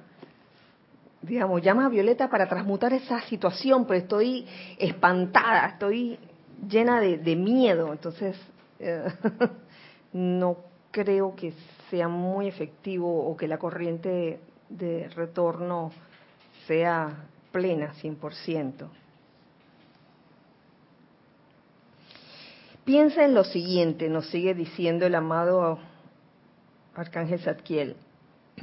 [1.23, 4.47] Digamos, llama a Violeta para transmutar esa situación, pero estoy
[4.79, 6.19] espantada, estoy
[6.69, 7.93] llena de, miedo.
[7.93, 8.37] Entonces,
[8.79, 9.05] eh,
[10.13, 10.57] no
[10.91, 11.53] creo que
[11.91, 15.93] sea muy efectivo o que la corriente de retorno
[16.67, 19.06] sea plena 100%.
[22.87, 25.81] Piensa en lo siguiente, nos sigue diciendo el amado
[26.95, 27.97] Arcángel Zadkiel.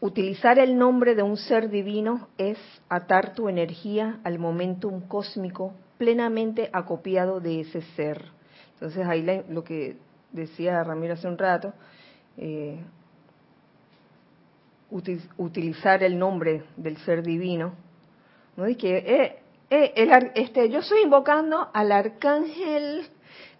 [0.00, 2.58] Utilizar el nombre de un ser divino es
[2.90, 8.26] atar tu energía al momentum cósmico plenamente acopiado de ese ser.
[8.74, 9.96] Entonces ahí lo que
[10.32, 11.72] decía Ramiro hace un rato,
[12.36, 12.78] eh,
[15.38, 17.72] utilizar el nombre del ser divino,
[18.58, 23.06] no es que eh, eh, este, yo estoy invocando al arcángel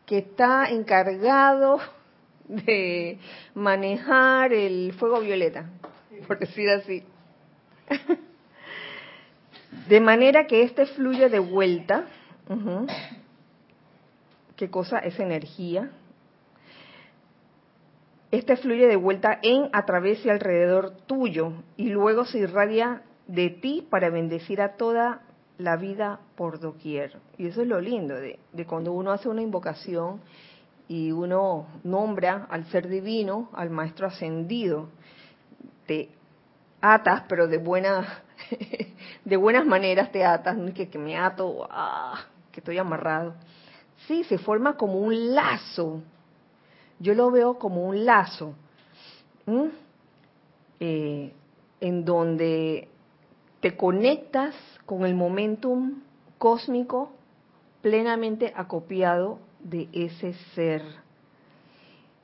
[0.06, 1.78] que está encargado
[2.46, 3.18] de
[3.54, 5.70] manejar el fuego violeta,
[6.26, 7.02] por decir así.
[9.88, 12.06] De manera que este fluye de vuelta.
[14.56, 14.98] ¿Qué cosa?
[15.00, 15.90] Es energía.
[18.30, 23.50] Este fluye de vuelta en, a través y alrededor tuyo y luego se irradia de
[23.50, 25.22] ti para bendecir a toda
[25.58, 27.18] la vida por doquier.
[27.38, 30.20] Y eso es lo lindo de, cuando uno hace una invocación
[30.88, 34.88] y uno nombra al ser divino, al maestro ascendido,
[35.86, 36.10] te
[36.80, 38.22] atas, pero de buena,
[39.24, 43.34] de buenas maneras te atas, no es que, me ato, ah, que estoy amarrado.
[44.06, 46.02] Sí, se forma como un lazo.
[46.98, 48.54] Yo lo veo como un lazo,
[50.80, 51.32] eh,
[51.80, 52.88] en donde
[53.64, 56.02] te conectas con el momentum
[56.36, 57.12] cósmico
[57.80, 60.82] plenamente acopiado de ese ser.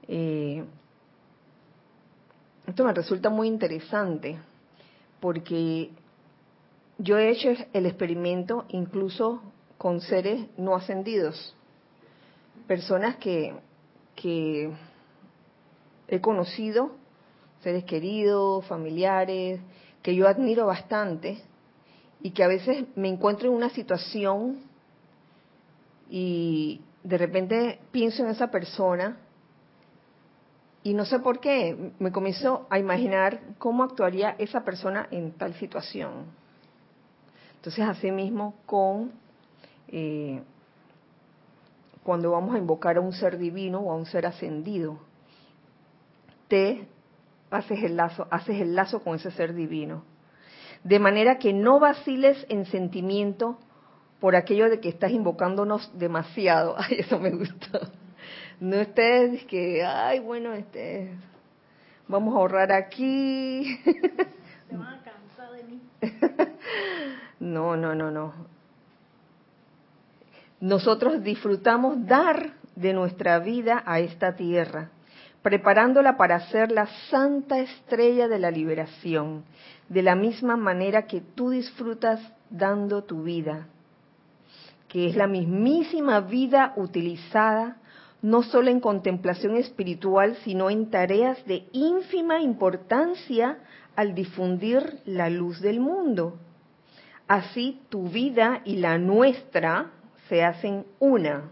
[0.06, 0.62] Eh,
[2.66, 4.38] esto me resulta muy interesante
[5.18, 5.88] porque
[6.98, 9.40] yo he hecho el experimento incluso
[9.78, 11.56] con seres no ascendidos,
[12.66, 13.54] personas que,
[14.14, 14.70] que
[16.06, 16.90] he conocido,
[17.62, 19.58] seres queridos, familiares,
[20.02, 21.42] que yo admiro bastante
[22.22, 24.60] y que a veces me encuentro en una situación
[26.08, 29.16] y de repente pienso en esa persona
[30.82, 35.52] y no sé por qué, me comienzo a imaginar cómo actuaría esa persona en tal
[35.54, 36.24] situación.
[37.56, 39.12] Entonces, así mismo con
[39.88, 40.42] eh,
[42.02, 44.98] cuando vamos a invocar a un ser divino o a un ser ascendido,
[46.48, 46.88] te
[47.50, 50.04] haces el lazo, haces el lazo con ese ser divino.
[50.84, 53.58] De manera que no vaciles en sentimiento
[54.20, 56.74] por aquello de que estás invocándonos demasiado.
[56.78, 57.80] Ay, eso me gustó.
[58.60, 61.14] No estés que, ay, bueno, este,
[62.06, 63.78] vamos a ahorrar aquí.
[64.68, 65.80] Se van a cansar de mí.
[67.40, 68.34] no, no, no, no.
[70.60, 74.90] Nosotros disfrutamos dar de nuestra vida a esta tierra,
[75.42, 79.44] preparándola para ser la santa estrella de la liberación,
[79.88, 83.68] de la misma manera que tú disfrutas dando tu vida,
[84.88, 87.76] que es la mismísima vida utilizada
[88.22, 93.58] no solo en contemplación espiritual, sino en tareas de ínfima importancia
[93.96, 96.38] al difundir la luz del mundo.
[97.26, 99.90] Así tu vida y la nuestra
[100.28, 101.44] se hacen una.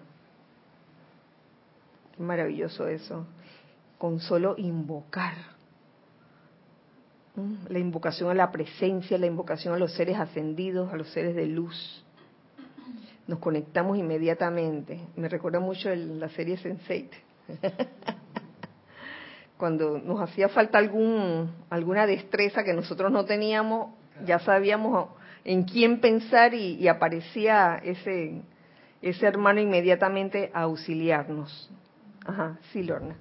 [2.17, 3.27] Qué maravilloso eso.
[3.99, 5.35] Con solo invocar.
[7.37, 7.67] ¿Mm?
[7.69, 11.47] La invocación a la presencia, la invocación a los seres ascendidos, a los seres de
[11.47, 12.05] luz.
[13.27, 15.01] Nos conectamos inmediatamente.
[15.17, 17.11] Me recuerda mucho la serie Sense8.
[19.59, 23.93] Cuando nos hacía falta algún, alguna destreza que nosotros no teníamos,
[24.25, 25.11] ya sabíamos
[25.45, 28.43] en quién pensar y aparecía ese,
[29.03, 31.71] ese hermano inmediatamente a auxiliarnos.
[32.25, 33.17] Ajá, sí, Lorna.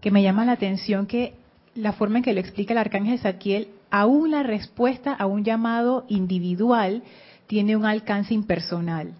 [0.00, 1.34] Que me llama la atención que
[1.74, 6.04] la forma en que lo explica el arcángel Saquiel, aún la respuesta a un llamado
[6.08, 7.02] individual
[7.46, 9.12] tiene un alcance impersonal.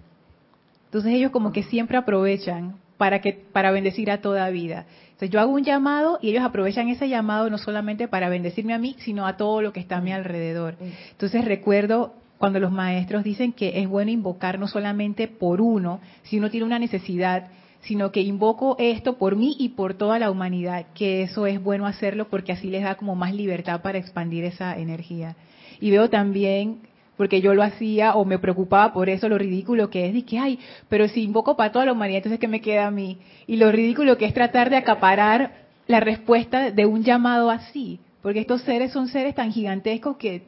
[0.87, 4.87] Entonces ellos como que siempre aprovechan para que para bendecir a toda vida.
[5.07, 8.79] Entonces yo hago un llamado y ellos aprovechan ese llamado no solamente para bendecirme a
[8.79, 10.77] mí, sino a todo lo que está a mi alrededor.
[11.11, 16.38] Entonces recuerdo cuando los maestros dicen que es bueno invocar no solamente por uno, si
[16.38, 17.49] uno tiene una necesidad,
[17.81, 21.87] sino que invoco esto por mí y por toda la humanidad, que eso es bueno
[21.87, 25.37] hacerlo porque así les da como más libertad para expandir esa energía.
[25.81, 26.81] Y veo también,
[27.17, 30.38] porque yo lo hacía o me preocupaba por eso, lo ridículo que es, de que,
[30.38, 33.19] ay, pero si invoco para toda la humanidad, entonces ¿qué me queda a mí?
[33.47, 38.41] Y lo ridículo que es tratar de acaparar la respuesta de un llamado así, porque
[38.41, 40.43] estos seres son seres tan gigantescos que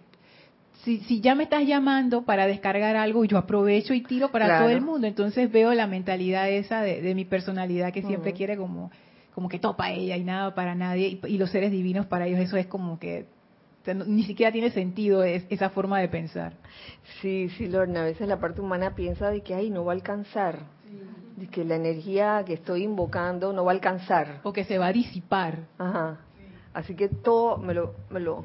[0.85, 4.81] si, ya me estás llamando para descargar algo, yo aprovecho y tiro para todo el
[4.81, 5.07] mundo.
[5.07, 8.91] Entonces veo la mentalidad esa de, mi personalidad que siempre quiere como,
[9.35, 11.21] como que topa ella y nada para nadie.
[11.27, 13.27] Y, los seres divinos para ellos eso es como que
[14.07, 16.55] ni siquiera tiene sentido esa forma de pensar.
[17.21, 19.97] Sí, sí, Lorna, a veces la parte humana piensa de que, ay, no va a
[19.97, 20.61] alcanzar.
[21.37, 24.41] De que la energía que estoy invocando no va a alcanzar.
[24.43, 25.61] O que se va a disipar.
[25.79, 26.19] Ajá.
[26.73, 28.45] Así que todo me lo, me lo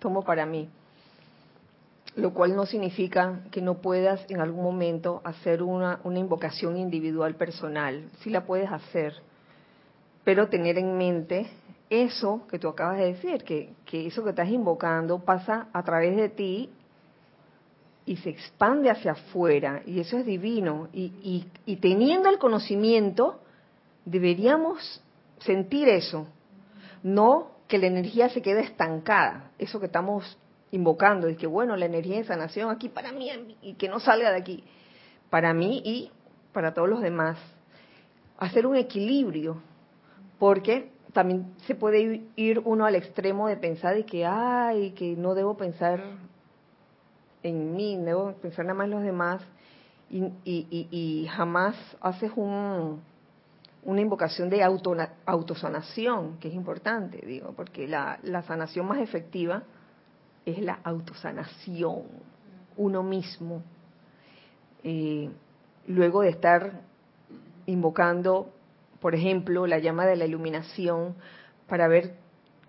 [0.00, 0.68] tomo para mí
[2.18, 7.36] lo cual no significa que no puedas en algún momento hacer una, una invocación individual
[7.36, 8.10] personal.
[8.20, 9.14] Sí la puedes hacer,
[10.24, 11.46] pero tener en mente
[11.88, 16.16] eso que tú acabas de decir, que, que eso que estás invocando pasa a través
[16.16, 16.70] de ti
[18.04, 20.88] y se expande hacia afuera, y eso es divino.
[20.92, 23.40] Y, y, y teniendo el conocimiento,
[24.04, 25.02] deberíamos
[25.38, 26.26] sentir eso,
[27.02, 30.36] no que la energía se quede estancada, eso que estamos
[30.70, 33.30] invocando, y que bueno, la energía de sanación aquí para mí
[33.62, 34.64] y que no salga de aquí,
[35.30, 36.10] para mí y
[36.52, 37.38] para todos los demás.
[38.38, 39.60] Hacer un equilibrio,
[40.38, 45.34] porque también se puede ir uno al extremo de pensar de que, ay, que no
[45.34, 46.02] debo pensar
[47.42, 49.42] en mí, debo pensar nada más en los demás,
[50.10, 53.02] y, y, y, jamás haces un,
[53.82, 54.96] una invocación de auto,
[55.26, 59.64] autosanación, que es importante, digo, porque la, la sanación más efectiva
[60.44, 62.02] es la autosanación,
[62.76, 63.62] uno mismo.
[64.82, 65.30] Eh,
[65.86, 66.80] luego de estar
[67.66, 68.52] invocando,
[69.00, 71.14] por ejemplo, la llama de la iluminación
[71.66, 72.14] para ver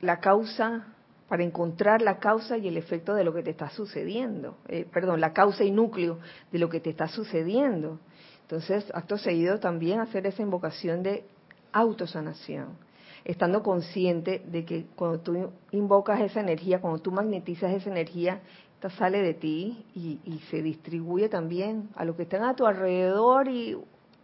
[0.01, 0.87] la causa,
[1.27, 5.21] para encontrar la causa y el efecto de lo que te está sucediendo, eh, perdón,
[5.21, 6.19] la causa y núcleo
[6.51, 7.99] de lo que te está sucediendo.
[8.41, 11.23] Entonces, acto seguido también hacer esa invocación de
[11.71, 12.88] autosanación
[13.25, 18.41] estando consciente de que cuando tú invocas esa energía, cuando tú magnetizas esa energía,
[18.75, 23.49] esta sale de ti y, se distribuye también a los que están a tu alrededor
[23.49, 23.77] y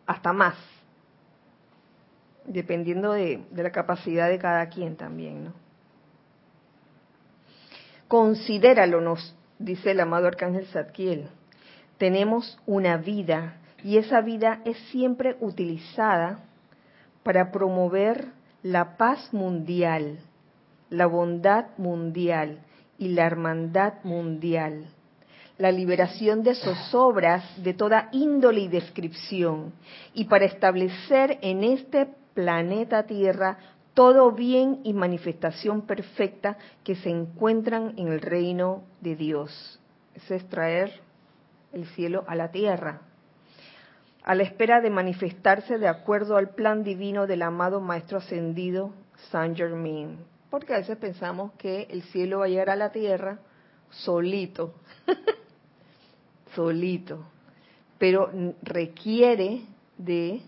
[0.05, 0.55] hasta más.
[2.45, 5.53] dependiendo de, la capacidad de cada quien también, ¿no?
[8.07, 11.27] Considéralo, nos dice el amado Arcángel Zadkiel.
[11.97, 16.39] Tenemos una vida y esa vida es siempre utilizada
[17.23, 18.27] para promover
[18.65, 20.17] la paz mundial,
[20.89, 22.61] la bondad mundial
[22.97, 24.87] y la hermandad mundial,
[25.59, 29.71] la liberación de zozobras de toda índole y descripción,
[30.15, 33.59] y para establecer en este planeta Tierra
[33.93, 39.79] todo bien y manifestación perfecta que se encuentran en el reino de Dios.
[40.15, 40.91] Ese es traer
[41.71, 43.01] el cielo a la tierra,
[44.25, 48.91] a la espera de manifestarse de acuerdo al plan divino del amado Maestro Ascendido
[49.29, 50.17] Saint Germain.
[50.49, 53.37] Porque a veces pensamos que el cielo va a llegar a la tierra
[53.91, 54.73] solito,
[56.55, 57.23] solito,
[57.99, 58.31] pero
[58.63, 59.61] requiere
[59.99, 60.41] de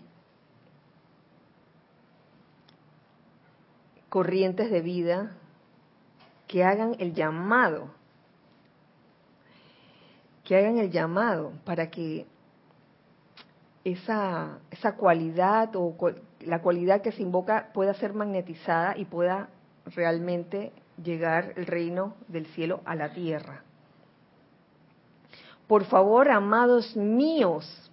[4.08, 5.36] corrientes de vida
[6.48, 7.90] que hagan el llamado,
[10.42, 12.26] que hagan el llamado para que
[13.92, 15.94] esa, esa cualidad o
[16.40, 19.48] la cualidad que se invoca pueda ser magnetizada y pueda
[19.86, 20.72] realmente
[21.02, 23.62] llegar el reino del cielo a la tierra.
[25.66, 27.90] Por favor, amados míos,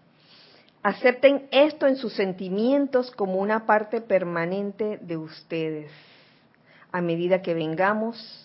[0.81, 5.91] acepten esto en sus sentimientos como una parte permanente de ustedes.
[6.91, 8.44] A medida que vengamos,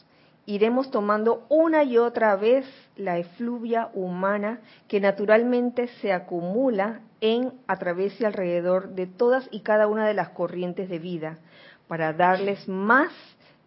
[0.51, 7.76] iremos tomando una y otra vez la efluvia humana que naturalmente se acumula en, a
[7.76, 11.38] través y alrededor de todas y cada una de las corrientes de vida,
[11.86, 13.12] para darles más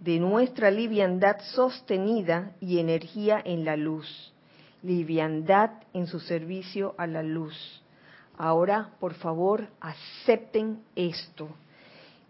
[0.02, 4.34] de nuestra liviandad sostenida y energía en la luz,
[4.82, 7.82] liviandad en su servicio a la luz.
[8.38, 11.48] Ahora, por favor, acepten esto.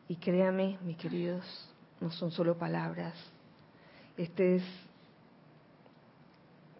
[0.07, 1.43] Y créame, mis queridos,
[1.99, 3.32] no son solo palabras.
[4.17, 4.61] Este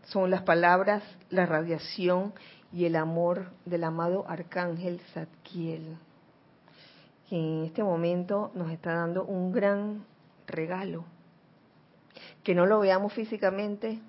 [0.05, 2.33] son las palabras, la radiación
[2.71, 5.97] y el amor del amado arcángel Zadkiel,
[7.29, 10.05] que en este momento nos está dando un gran
[10.47, 11.05] regalo.
[12.43, 13.99] Que no lo veamos físicamente.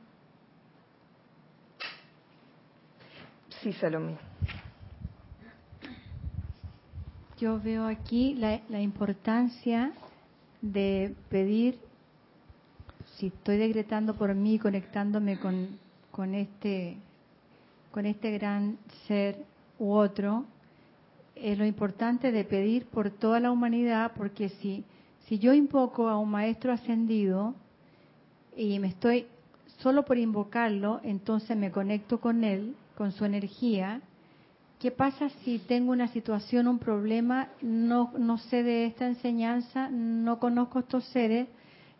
[3.62, 4.18] Sí, Salomé.
[7.38, 9.92] Yo veo aquí la, la importancia
[10.60, 11.78] de pedir,
[13.24, 15.78] si estoy decretando por mí, conectándome con,
[16.10, 16.96] con, este,
[17.90, 19.38] con este gran ser
[19.78, 20.44] u otro,
[21.34, 24.84] es lo importante de pedir por toda la humanidad, porque si
[25.26, 27.54] si yo invoco a un maestro ascendido
[28.56, 29.26] y me estoy
[29.78, 34.02] solo por invocarlo, entonces me conecto con él, con su energía.
[34.78, 40.38] ¿Qué pasa si tengo una situación, un problema, no, no sé de esta enseñanza, no
[40.38, 41.48] conozco estos seres,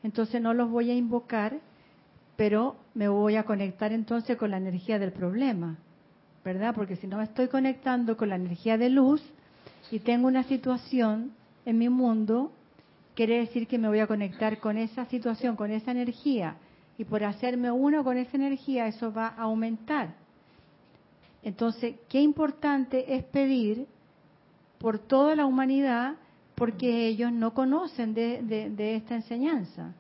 [0.05, 1.59] entonces no los voy a invocar,
[2.37, 5.79] pero me voy a conectar entonces con la energía del problema,
[6.45, 6.75] ¿verdad?
[6.75, 9.23] Porque si no me estoy conectando con la energía de luz
[9.91, 11.33] y tengo una situación
[11.65, 12.53] en mi mundo,
[13.15, 16.57] quiere decir que me voy a conectar con esa situación, con esa energía,
[16.99, 20.15] y por hacerme uno con esa energía, eso va a aumentar.
[21.43, 23.87] Entonces, qué importante es pedir
[24.79, 26.17] por toda la humanidad,
[26.55, 29.93] porque ellos no conocen de, esta enseñanza.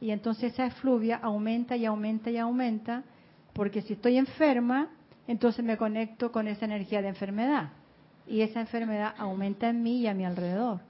[0.00, 3.04] Y entonces esa efluvia aumenta y aumenta y aumenta,
[3.52, 4.90] porque si estoy enferma,
[5.26, 7.70] entonces me conecto con esa energía de enfermedad.
[8.26, 10.80] Y esa enfermedad aumenta en mí y a mi alrededor.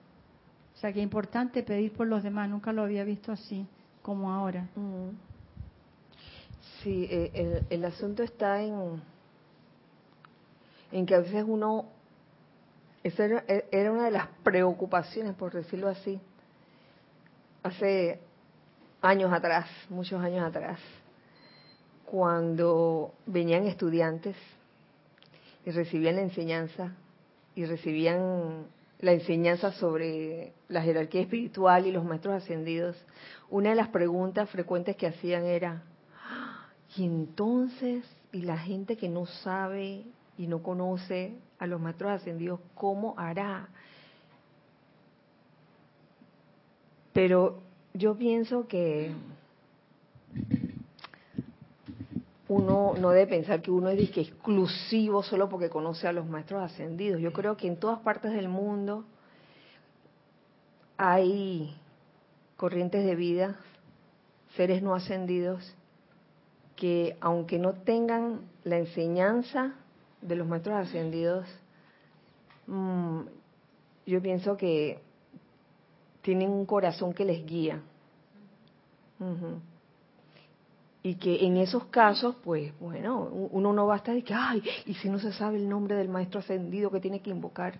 [0.74, 3.66] O sea que es importante pedir por los demás, nunca lo había visto así
[4.02, 4.68] como ahora.
[4.74, 5.10] Mm.
[6.82, 9.00] Sí, eh, el, asunto está en,
[10.92, 11.86] en que a veces uno,
[13.04, 16.18] esa era, era una de las preocupaciones, por decirlo así,
[17.62, 18.18] hace
[19.02, 20.80] años atrás, muchos años atrás,
[22.06, 24.36] cuando venían estudiantes
[25.66, 26.94] y recibían la enseñanza
[27.54, 28.66] y recibían
[29.00, 32.96] la enseñanza sobre la jerarquía espiritual y los maestros ascendidos,
[33.50, 35.82] una de las preguntas frecuentes que hacían era,
[36.96, 40.04] y entonces, y la gente que no sabe
[40.36, 43.68] y no conoce a los maestros ascendidos, ¿cómo hará?
[47.12, 47.62] Pero
[47.92, 49.12] yo pienso que
[52.48, 57.20] uno no debe pensar que uno es exclusivo solo porque conoce a los maestros ascendidos.
[57.20, 59.04] Yo creo que en todas partes del mundo
[60.96, 61.76] hay
[62.56, 63.56] corrientes de vida,
[64.56, 65.74] seres no ascendidos,
[66.76, 69.74] que aunque no tengan la enseñanza
[70.24, 71.46] de los maestros ascendidos,
[72.66, 73.20] mm,
[74.06, 75.00] yo pienso que
[76.22, 77.80] tienen un corazón que les guía.
[81.02, 85.08] Y que en esos casos, pues bueno, uno no basta de que, ay, y si
[85.08, 87.78] no se sabe el nombre del maestro ascendido que tiene que invocar.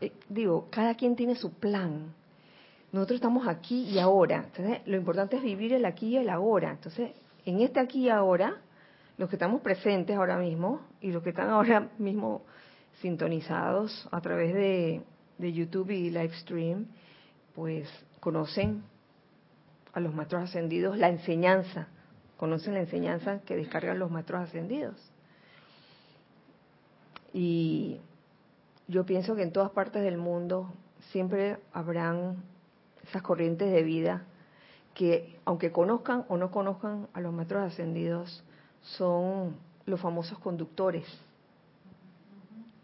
[0.00, 2.14] Eh, digo, cada quien tiene su plan.
[2.92, 4.44] Nosotros estamos aquí y ahora.
[4.44, 6.72] Entonces, lo importante es vivir el aquí y el ahora.
[6.72, 7.12] Entonces,
[7.46, 8.56] en este aquí y ahora,
[9.22, 12.42] los que estamos presentes ahora mismo y los que están ahora mismo
[13.02, 15.04] sintonizados a través de,
[15.38, 16.88] YouTube y Livestream,
[17.54, 18.82] pues conocen
[19.92, 21.86] a los maestros ascendidos la enseñanza,
[22.36, 24.96] conocen la enseñanza que descargan los maestros ascendidos.
[27.32, 28.00] Y
[28.88, 30.74] yo pienso que en todas partes del mundo
[31.12, 32.42] siempre habrán
[33.04, 34.24] esas corrientes de vida
[34.94, 38.42] que, aunque conozcan o no conozcan a los maestros ascendidos,
[38.82, 39.56] son
[39.86, 41.04] los famosos conductores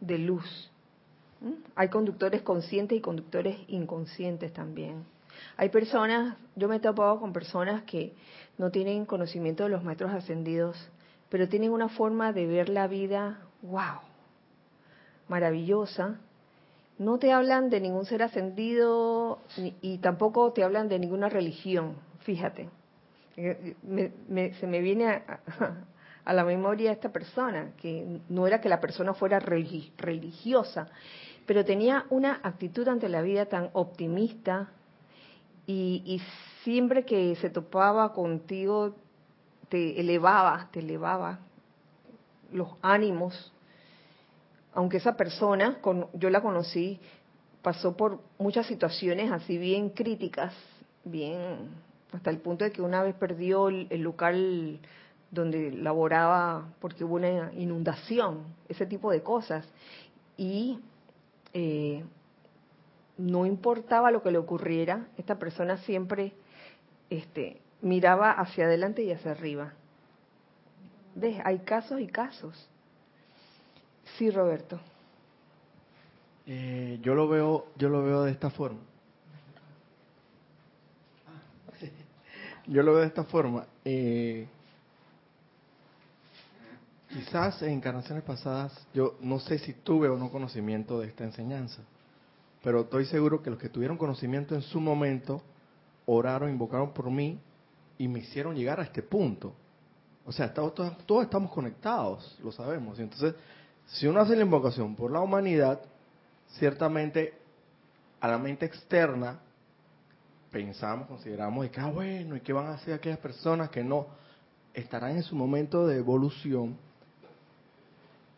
[0.00, 0.70] de luz.
[1.40, 1.52] ¿Mm?
[1.76, 5.04] Hay conductores conscientes y conductores inconscientes también.
[5.56, 8.12] Hay personas, yo me he topado con personas que
[8.58, 10.76] no tienen conocimiento de los maestros ascendidos,
[11.28, 14.00] pero tienen una forma de ver la vida, wow,
[15.28, 16.16] maravillosa.
[16.98, 19.38] No te hablan de ningún ser ascendido
[19.80, 22.68] y tampoco te hablan de ninguna religión, fíjate.
[23.40, 25.40] Eh, se me viene a,
[26.24, 30.88] a la memoria esta persona, que no era que la persona fuera religiosa,
[31.46, 34.68] pero tenía una actitud ante la vida tan optimista
[35.66, 36.20] y,
[36.64, 38.94] siempre que se topaba contigo
[39.70, 41.38] te elevaba, te elevaba
[42.52, 43.52] los ánimos,
[44.74, 45.78] aunque esa persona,
[46.12, 47.00] yo la conocí,
[47.62, 50.52] pasó por muchas situaciones así bien críticas,
[51.04, 51.70] bien,
[52.12, 54.80] hasta el punto de que una vez perdió el, local
[55.30, 59.68] donde laboraba porque hubo una inundación, ese tipo de cosas.
[60.36, 60.80] Y
[61.52, 62.02] eh,
[63.18, 66.32] no importaba lo que le ocurriera, esta persona siempre
[67.10, 69.72] este, miraba hacia adelante y hacia arriba.
[71.14, 71.40] ¿Ves?
[71.44, 72.68] Hay casos y casos.
[74.16, 74.80] Sí, Roberto.
[76.46, 78.78] Eh, yo lo veo, yo lo veo de esta forma.
[82.68, 83.66] Yo lo veo de esta forma.
[83.84, 84.46] Eh,
[87.08, 91.80] Quizás en encarnaciones pasadas yo no sé si tuve o no conocimiento de esta enseñanza,
[92.62, 95.40] pero estoy seguro que los que tuvieron conocimiento en su momento
[96.04, 97.38] oraron, invocaron por mí
[97.96, 99.54] y me hicieron llegar a este punto.
[100.26, 100.74] O sea, todos,
[101.06, 102.98] todos, estamos conectados, lo sabemos.
[102.98, 103.34] Entonces,
[103.86, 105.80] si uno hace la invocación por la humanidad,
[106.58, 107.32] ciertamente
[108.20, 109.40] a la mente externa
[110.50, 114.06] pensamos, consideramos y que, ah, bueno, ¿y qué van a hacer aquellas personas que no
[114.74, 116.76] estarán en su momento de evolución?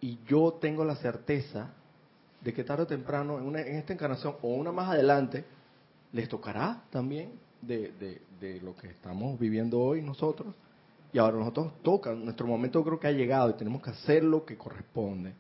[0.01, 1.71] y yo tengo la certeza
[2.41, 5.45] de que tarde o temprano, en, en esta encarnación o una más adelante,
[6.13, 7.93] les tocará también de,
[8.41, 10.55] de, lo que estamos viviendo hoy nosotros.
[11.13, 14.45] Y ahora nosotros toca, nuestro momento creo que ha llegado y tenemos que hacer lo
[14.47, 15.35] que corresponde.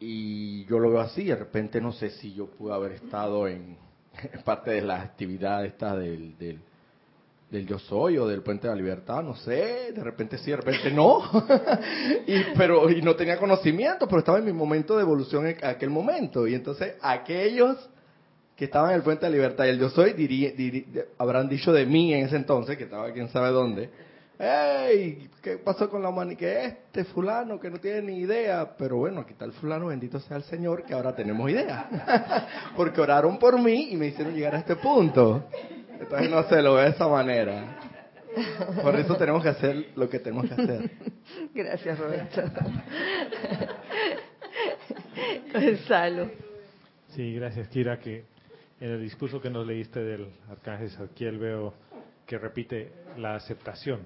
[0.00, 3.76] Y yo lo veo así, de repente no sé si yo pude haber estado en,
[4.44, 6.60] parte de las actividades esta del, del
[7.52, 10.56] del yo soy o del puente de la libertad, no sé, de repente sí, de
[10.56, 11.20] repente no,
[12.26, 15.90] y, pero, y no tenía conocimiento, pero estaba en mi momento de evolución en aquel
[15.90, 17.76] momento, y entonces aquellos
[18.56, 20.14] que estaban en el puente de la libertad y el yo soy
[21.18, 23.90] habrán dicho de mí en ese entonces, que estaba quién sabe dónde,
[24.42, 26.38] hey, ¿qué pasó con la humanidad?
[26.38, 30.18] Que este fulano que no tiene ni idea, pero bueno, aquí está el fulano, bendito
[30.18, 34.56] sea el Señor, que ahora tenemos idea, porque oraron por mí y me hicieron llegar
[34.56, 35.44] a este punto.
[36.00, 37.78] Entonces no se lo ve de esa manera.
[38.82, 40.90] Por eso tenemos que hacer lo que tenemos que hacer.
[41.54, 42.42] Gracias, Roberto.
[45.52, 46.30] Gonzalo.
[47.10, 48.24] Sí, gracias, Kira, que
[48.80, 51.74] en el discurso que nos leíste del arcángel Saquiel veo
[52.26, 54.00] que repite la aceptación,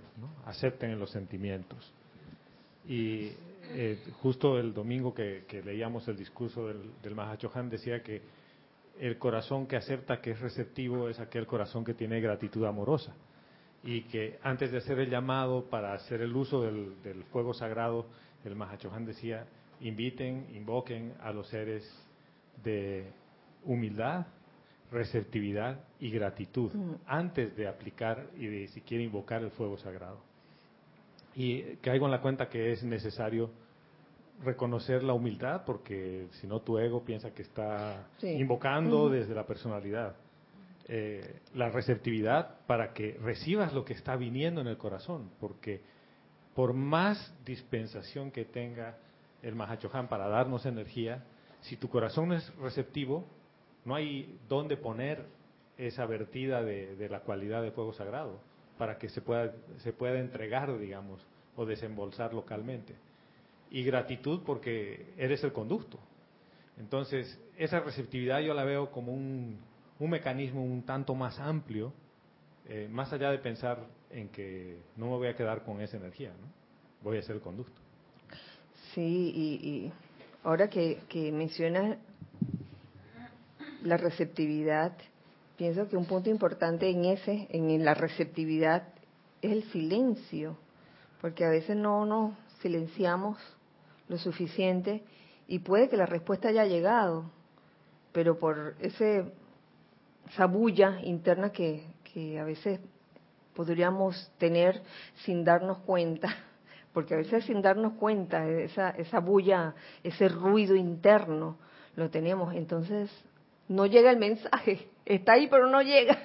[0.44, 1.92] acepten los sentimientos.
[2.88, 3.32] Y
[3.70, 8.22] eh, justo el domingo que, leíamos el discurso del, del Mahachohan decía que
[9.00, 13.14] el corazón que acepta que es receptivo es aquel corazón que tiene gratitud amorosa
[13.86, 18.06] y que antes de hacer el llamado para hacer el uso del, fuego sagrado,
[18.44, 19.46] el Mahachohan decía,
[19.80, 21.88] inviten, invoquen a los seres
[22.64, 23.06] de
[23.64, 24.26] humildad,
[24.90, 26.94] receptividad y gratitud mm.
[27.06, 30.20] antes de aplicar y de siquiera invocar el fuego sagrado.
[31.34, 33.50] Y caigo en la cuenta que es necesario
[34.42, 40.16] reconocer la humildad, porque si no tu ego piensa que está invocando desde la personalidad.
[40.88, 45.80] Eh, la receptividad para que recibas lo que está viniendo en el corazón, porque
[46.54, 48.96] por más dispensación que tenga
[49.42, 51.24] el Mahachohan para darnos energía,
[51.62, 53.26] si tu corazón no es receptivo,
[53.86, 55.24] no hay dónde poner
[55.78, 58.40] esa vertida de, la cualidad de fuego sagrado
[58.76, 61.24] para que se pueda, se pueda entregar, digamos,
[61.54, 62.94] o desembolsar localmente.
[63.70, 65.98] Y gratitud porque eres el conducto.
[66.78, 69.58] Entonces, esa receptividad yo la veo como un,
[69.98, 71.92] un mecanismo un tanto más amplio,
[72.68, 76.30] eh, más allá de pensar en que no me voy a quedar con esa energía,
[76.30, 76.48] ¿no?
[77.02, 77.80] voy a ser el conducto.
[78.92, 79.92] Sí, y,
[80.42, 81.98] ahora que, que mencionas
[83.86, 84.92] la receptividad,
[85.56, 88.88] pienso que un punto importante en ese, en la receptividad,
[89.42, 90.56] es el silencio,
[91.20, 93.38] porque a veces no nos silenciamos
[94.08, 95.02] lo suficiente
[95.48, 97.30] y puede que la respuesta haya llegado,
[98.12, 99.24] pero por ese
[100.30, 102.80] esa bulla interna que, que a veces
[103.54, 104.82] podríamos tener
[105.24, 106.34] sin darnos cuenta,
[106.92, 111.58] porque a veces sin darnos cuenta, esa, esa bulla, ese ruido interno,
[111.94, 112.54] lo tenemos.
[112.54, 113.10] Entonces,
[113.68, 116.18] no llega el mensaje, está ahí pero no llega.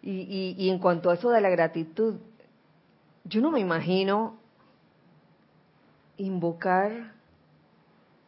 [0.00, 2.14] Y, y, en cuanto a eso de la gratitud,
[3.24, 4.38] yo no me imagino
[6.16, 7.12] invocar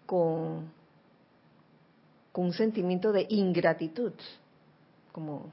[0.05, 0.73] con,
[2.35, 4.13] un sentimiento de ingratitud,
[5.13, 5.53] como,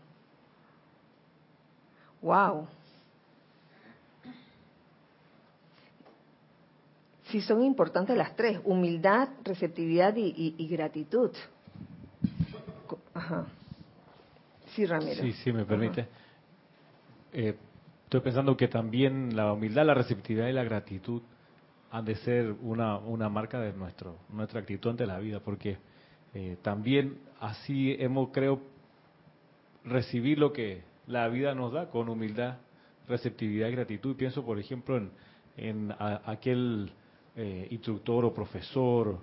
[2.21, 2.67] wow.
[7.25, 11.31] Si son importantes las tres, humildad, receptividad y gratitud.
[13.27, 13.45] Ajá.
[14.73, 15.21] Sí, Ramiro.
[15.21, 16.07] Sí, sí, me permite.
[17.33, 17.55] Eh,
[18.05, 21.21] estoy pensando que también la humildad, la receptividad y la gratitud
[21.91, 25.77] han de ser una, una marca de nuestro, nuestra actitud ante la vida, porque
[26.33, 28.61] eh, también así hemos, creo,
[29.83, 32.57] recibir lo que la vida nos da con humildad,
[33.09, 34.15] receptividad y gratitud.
[34.15, 35.11] Pienso, por ejemplo, en,
[35.57, 36.91] en aquel
[37.35, 39.19] eh, instructor o profesor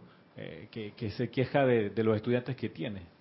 [0.71, 3.14] que, que, se queja de, de, los estudiantes que tiene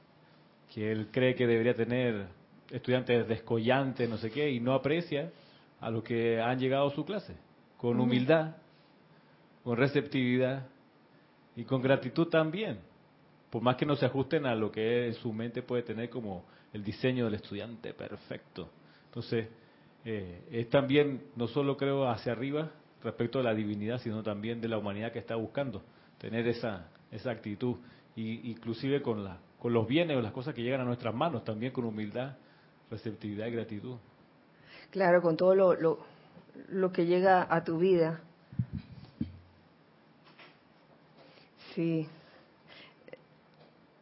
[0.74, 2.26] que él cree que debería tener
[2.72, 5.32] estudiantes descollantes, no sé qué, y no aprecia
[5.80, 7.36] a los que han llegado a su clase,
[7.78, 8.56] con humildad,
[9.64, 10.66] con receptividad
[11.56, 12.80] y con gratitud también,
[13.52, 16.84] por más que no se ajusten a lo que su mente puede tener como el
[16.84, 18.70] diseño del estudiante perfecto.
[19.06, 19.48] Entonces,
[20.04, 22.72] eh, es también, no solo creo hacia arriba
[23.04, 25.84] respecto a la divinidad, sino también de la humanidad que está buscando
[26.18, 27.76] tener esa, esa actitud,
[28.16, 31.46] y, inclusive con la con los bienes o las cosas que llegan a nuestras manos,
[31.46, 32.34] también con humildad,
[32.92, 33.96] receptividad y gratitud.
[34.92, 36.00] Claro, con todo lo,
[36.68, 38.20] lo, que llega a tu vida.
[41.74, 42.10] Sí.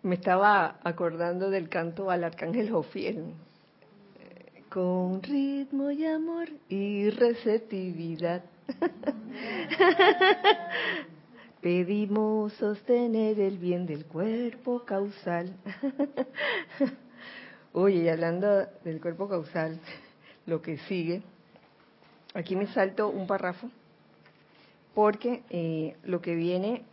[0.02, 3.36] Me estaba acordando del canto al arcángel Jofiel.
[4.68, 8.44] Con ritmo y amor y receptividad.
[11.62, 15.56] Pedimos sostener el bien del cuerpo causal.
[17.74, 19.80] Oye, y hablando del cuerpo causal,
[20.48, 21.22] lo que sigue,
[22.34, 23.70] aquí me salto un párrafo,
[24.96, 26.84] porque eh, lo que viene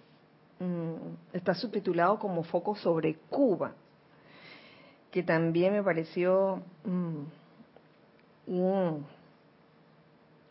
[0.60, 0.92] mm,
[1.32, 3.72] está subtitulado como Foco sobre Cuba,
[5.10, 7.22] que también me pareció mm,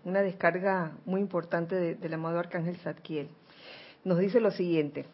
[0.05, 3.29] una descarga muy importante del amado Arcángel Zadkiel
[4.07, 5.05] nos dice lo siguiente.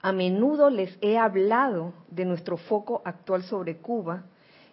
[0.00, 4.24] A menudo les he hablado de nuestro foco actual sobre Cuba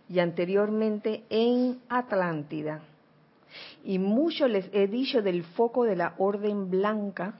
[0.07, 2.81] y anteriormente en Atlántida.
[3.83, 7.33] Y mucho les he dicho del foco de la Orden Blanca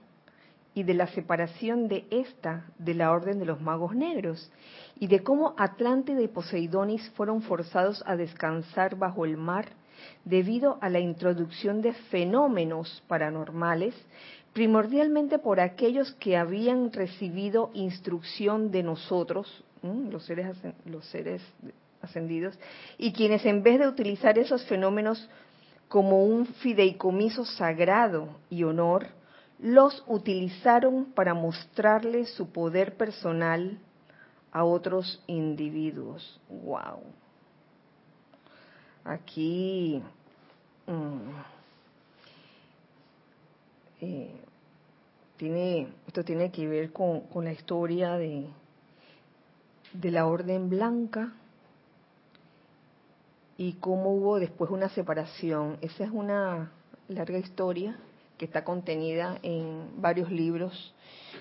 [0.74, 4.52] y de la separación de esta de la Orden de los Magos Negros,
[4.98, 9.66] y de cómo Atlántida y Poseidonis fueron forzados a descansar bajo el mar
[10.24, 13.94] debido a la introducción de fenómenos paranormales
[14.52, 21.42] primordialmente por aquellos que habían recibido instrucción de nosotros, los seres, los seres
[22.02, 22.58] ascendidos,
[22.98, 25.28] y quienes en vez de utilizar esos fenómenos
[25.88, 29.08] como un fideicomiso sagrado y honor,
[29.58, 33.78] los utilizaron para mostrarle su poder personal
[34.52, 36.40] a otros individuos.
[36.48, 37.02] Wow.
[39.04, 40.02] Aquí
[40.86, 41.59] mm,
[44.00, 44.30] eh,
[45.36, 48.46] tiene, esto tiene que ver con, la historia de,
[49.92, 51.32] de la Orden Blanca
[53.56, 55.78] y cómo hubo después una separación.
[55.80, 56.72] Esa es una
[57.08, 57.98] larga historia
[58.38, 60.94] que está contenida en varios libros.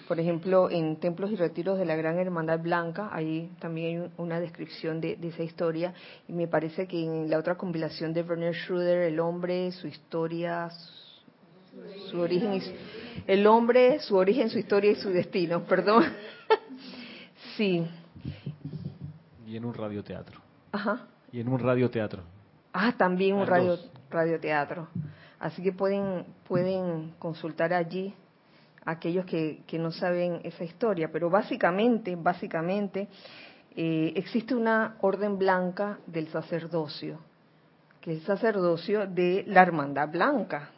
[0.08, 4.40] Por ejemplo, en Templos y Retiros de la Gran Hermandad Blanca, ahí también hay una
[4.42, 5.94] descripción de, de esa historia.
[6.28, 10.70] Y me parece que en la otra compilación de Werner Schroeder, El hombre, su historia,
[12.10, 12.62] su origen,
[13.28, 16.06] el hombre, su origen, su historia y su destino, perdón.
[17.58, 17.86] sí.
[19.46, 20.40] Y en un radioteatro.
[20.72, 21.08] Ajá.
[21.32, 22.24] Y en un radioteatro.
[22.74, 23.78] Ah, también un radio,
[24.10, 24.88] radioteatro.
[25.40, 28.14] Así que pueden, pueden consultar allí
[28.86, 31.12] aquellos que, que no saben esa historia.
[31.12, 33.08] Pero básicamente, básicamente,
[33.76, 37.20] eh, existe una orden blanca del sacerdocio,
[38.02, 40.72] que es el sacerdocio de la hermandad blanca.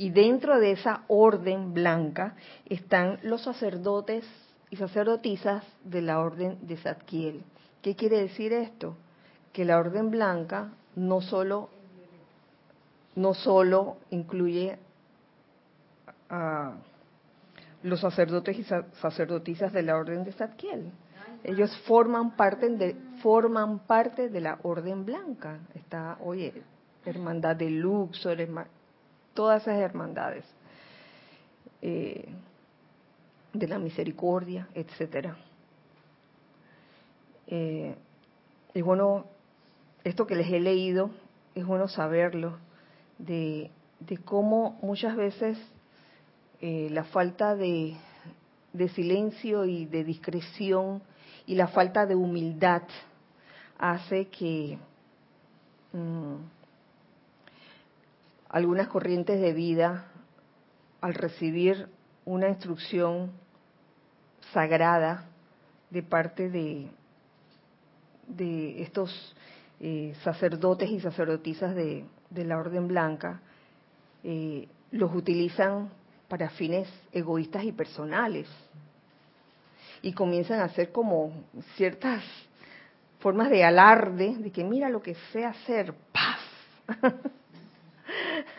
[0.00, 2.34] Y dentro de esa orden blanca
[2.64, 4.24] están los sacerdotes
[4.70, 7.42] y sacerdotisas de la orden de Zadkiel.
[7.82, 8.96] ¿Qué quiere decir esto?
[9.52, 11.68] Que la orden blanca no solo,
[13.14, 14.78] no solo incluye
[16.30, 16.72] a
[17.82, 20.92] los sacerdotes y sa- sacerdotisas de la orden de Zadkiel.
[21.44, 25.58] Ellos forman parte de forman parte de la orden blanca.
[25.74, 26.62] Está, oye,
[27.04, 28.38] hermandad de Luxor,
[29.40, 30.44] todas esas hermandades
[31.80, 32.28] eh,
[33.54, 35.34] de la misericordia, etcétera.
[37.46, 37.94] Eh,
[38.74, 39.24] es bueno,
[40.04, 41.08] esto que les he leído,
[41.54, 42.58] es bueno saberlo,
[43.16, 43.70] de,
[44.26, 45.56] cómo muchas veces
[46.60, 47.96] eh, la falta de,
[48.74, 51.00] de silencio y de discreción
[51.46, 52.82] y la falta de humildad
[53.78, 54.76] hace que
[55.94, 56.59] mm,
[58.50, 60.06] algunas corrientes de vida,
[61.00, 61.88] al recibir
[62.24, 63.30] una instrucción
[64.52, 65.26] sagrada
[65.90, 66.90] de parte de,
[68.82, 69.34] estos
[69.78, 73.40] eh, sacerdotes y sacerdotisas de, la Orden Blanca,
[74.24, 75.90] eh, los utilizan
[76.28, 78.48] para fines egoístas y personales.
[80.02, 81.32] Y comienzan a hacer como
[81.76, 82.24] ciertas
[83.20, 87.30] formas de alarde, de que mira lo que sé hacer, ¡paf!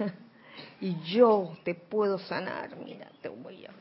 [0.81, 3.71] y yo te puedo sanar, mira, te voy a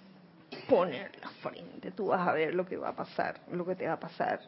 [0.68, 3.86] poner la frente, tú vas a ver lo que va a pasar, lo que te
[3.86, 4.40] va a pasar.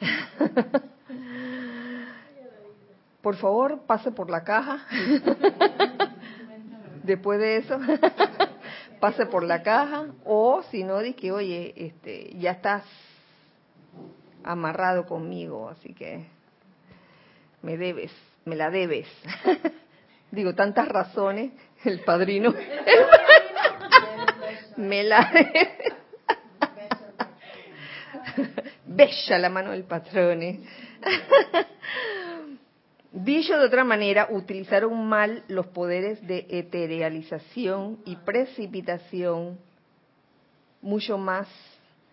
[3.26, 4.86] Por favor, pase por la caja.
[7.02, 7.76] Después de eso,
[9.00, 12.84] pase por la caja o si no, di que, oye, este, ya estás
[14.44, 16.24] amarrado conmigo, así que
[17.62, 18.12] me debes,
[18.44, 19.08] me la debes.
[20.30, 21.52] Digo, tantas razones,
[21.84, 22.54] el padrino
[24.76, 25.30] me la.
[28.84, 30.60] Bella la mano del patrone.
[33.12, 39.58] Dicho de otra manera, utilizaron mal los poderes de eterealización y precipitación
[40.82, 41.48] mucho más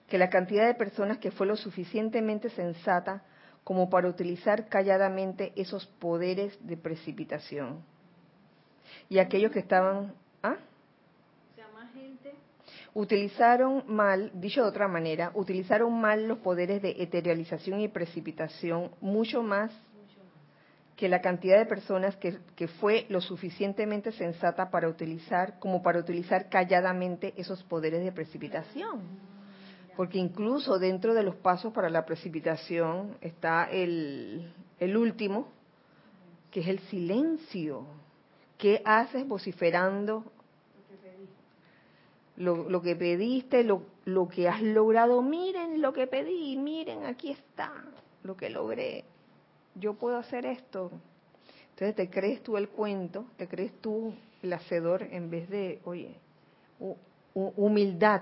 [0.08, 3.24] que la cantidad de personas que fue lo suficientemente sensata
[3.64, 7.84] como para utilizar calladamente esos poderes de precipitación.
[9.10, 10.14] Y aquellos que estaban...
[10.42, 10.58] ¿ah?
[12.96, 19.42] Utilizaron mal, dicho de otra manera, utilizaron mal los poderes de eterealización y precipitación mucho
[19.42, 19.72] más
[20.96, 26.00] que la cantidad de personas que, que, fue lo suficientemente sensata para utilizar, como para
[26.00, 29.02] utilizar calladamente esos poderes de precipitación.
[29.96, 35.48] Porque incluso dentro de los pasos para la precipitación está el, el último,
[36.52, 37.86] que es el silencio.
[38.64, 40.24] ¿Qué haces vociferando
[42.38, 45.22] lo, lo que pediste, lo, lo que has logrado?
[45.22, 47.74] Miren lo que pedí, miren, aquí está
[48.24, 49.04] lo que logré
[49.76, 50.92] yo puedo hacer esto.
[51.72, 56.16] Entonces te crees tú el cuento, te crees tú el hacedor en vez de, oye,
[57.34, 58.22] humildad,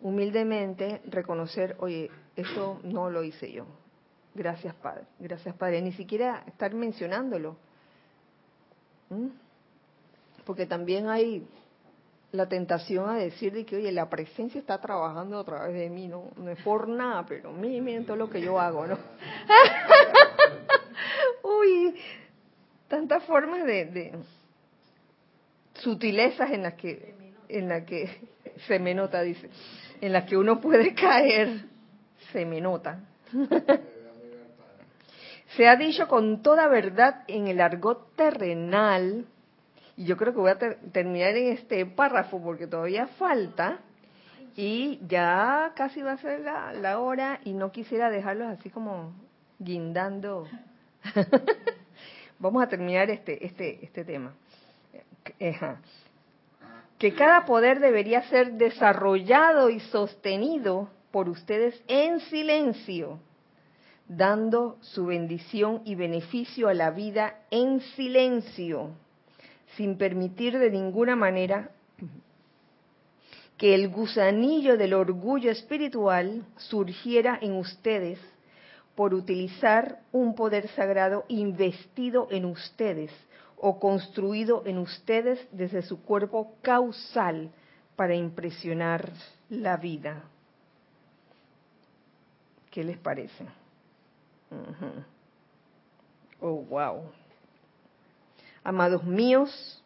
[0.00, 3.66] humildemente reconocer, oye, esto no lo hice yo.
[4.34, 5.80] Gracias Padre, gracias Padre.
[5.82, 7.56] Ni siquiera estar mencionándolo.
[9.10, 9.28] ¿Mm?
[10.44, 11.46] Porque también hay
[12.32, 16.08] la tentación a decir de que, oye, la presencia está trabajando a través de mí,
[16.08, 18.98] no, no es por nada, pero miren, miren todo lo que yo hago, ¿no?
[21.42, 21.94] Uy,
[22.86, 24.12] tantas formas de, de,
[25.74, 27.14] sutilezas en las que,
[27.48, 28.28] en la que
[28.66, 29.48] se me nota, dice,
[30.00, 31.64] en las que uno puede caer,
[32.32, 33.00] se me nota.
[35.56, 39.26] se ha dicho con toda verdad en el argot terrenal,
[39.96, 43.78] y yo creo que voy a ter terminar en este párrafo porque todavía falta,
[44.56, 49.12] y ya casi va a ser la, la hora y no quisiera dejarlos así como
[49.58, 50.46] guindando.
[52.38, 54.32] Vamos a terminar este, este, este tema.
[56.98, 63.20] Que cada poder debería ser desarrollado y sostenido por ustedes en silencio,
[64.08, 68.90] dando su bendición y beneficio a la vida en silencio,
[69.76, 71.70] sin permitir de ninguna manera
[73.58, 78.18] que el gusanillo del orgullo espiritual surgiera en ustedes
[78.94, 83.10] por utilizar un poder sagrado investido en ustedes
[83.56, 87.50] o construido en ustedes desde su cuerpo causal
[87.96, 89.10] para impresionar
[89.50, 90.22] la vida.
[92.70, 93.44] ¿Qué les parece?
[96.40, 97.02] Oh, wow.
[98.62, 99.82] Amados míos,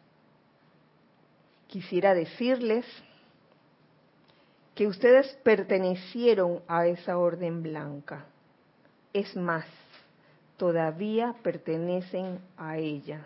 [1.67, 2.85] quisiera decirles
[4.75, 8.25] que ustedes pertenecieron a esa orden blanca.
[9.13, 9.65] Es más,
[10.57, 13.25] todavía pertenecen a ella.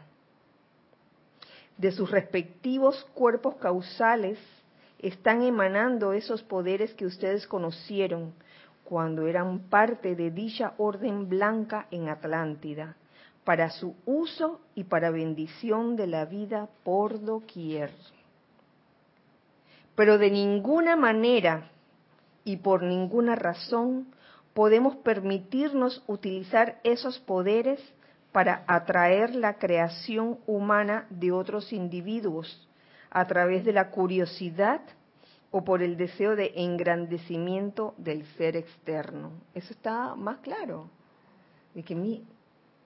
[1.78, 4.40] De sus respectivos cuerpos causales
[5.00, 8.34] están emanando esos poderes que ustedes conocieron
[8.88, 12.96] cuando eran parte de dicha orden blanca en Atlántida,
[13.44, 17.92] para su uso y para bendición de la vida por doquier.
[19.96, 21.70] Pero de ninguna manera
[22.46, 24.08] y por ninguna razón
[24.54, 27.82] podemos permitirnos utilizar esos poderes
[28.32, 32.70] para atraer la creación humana de otros individuos
[33.10, 34.80] a través de la curiosidad
[35.52, 39.32] o por el deseo de engrandecimiento del ser externo.
[39.54, 40.90] Eso está más claro.
[41.74, 42.26] De que mi,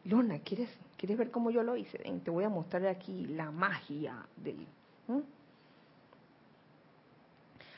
[0.06, 1.98] Lona, ¿quieres, ¿quieres ver cómo yo lo hice?
[1.98, 4.68] te voy a mostrar aquí la magia del...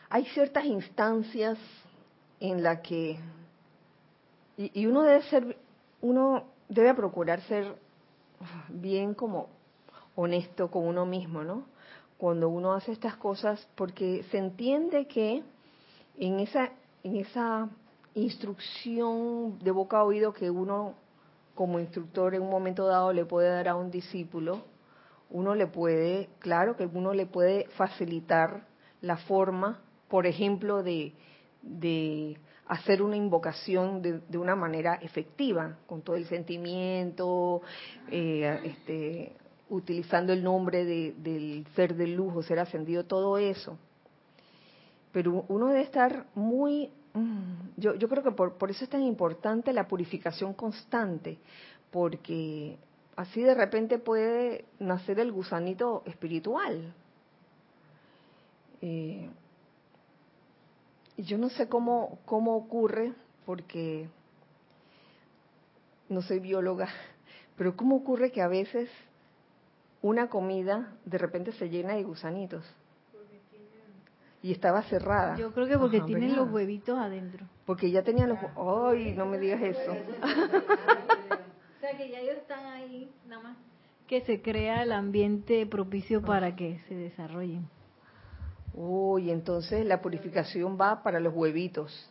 [0.09, 1.57] Hay ciertas instancias
[2.39, 3.17] en las que...
[4.57, 5.57] Y uno debe ser...
[6.01, 7.75] Uno debe procurar ser
[8.69, 9.49] bien como
[10.15, 11.65] honesto con uno mismo, ¿no?
[12.23, 15.43] Cuando uno hace estas cosas, porque se entiende que
[16.17, 16.71] en esa,
[17.03, 17.69] en esa
[18.15, 20.93] instrucción de boca a oído que uno
[21.53, 24.61] como instructor en un momento dado le puede dar a un discípulo,
[25.31, 28.67] uno le puede, claro que uno le puede facilitar
[29.01, 31.11] la forma, por ejemplo, de,
[31.61, 37.63] de hacer una invocación de, una manera efectiva, con todo el sentimiento,
[38.09, 39.35] eh, este,
[39.69, 43.77] utilizando el nombre del ser de luz o ser ascendido, todo eso.
[45.11, 46.89] Pero uno debe estar muy...
[47.13, 51.37] Mm, yo, yo creo que por, por eso es tan importante la purificación constante,
[51.91, 52.77] porque
[53.15, 56.93] así de repente puede nacer el gusanito espiritual.
[58.81, 59.29] Eh,
[61.17, 63.13] yo no sé cómo, cómo ocurre,
[63.45, 64.09] porque
[66.09, 66.89] no soy bióloga,
[67.55, 68.89] pero cómo ocurre que a veces
[70.03, 72.63] una comida de repente se llena de gusanitos.
[74.43, 75.35] Y estaba cerrada.
[75.37, 77.47] Yo creo que porque tienen los huevitos adentro.
[77.65, 78.37] Porque ya tenían los...
[78.57, 79.91] ¡Ay, no me digas eso!
[80.21, 83.57] o sea, que ya ellos están ahí, nada más
[84.07, 87.67] que se crea el ambiente propicio para que se desarrollen.
[88.73, 92.09] Uy, entonces la purificación va para los huevitos.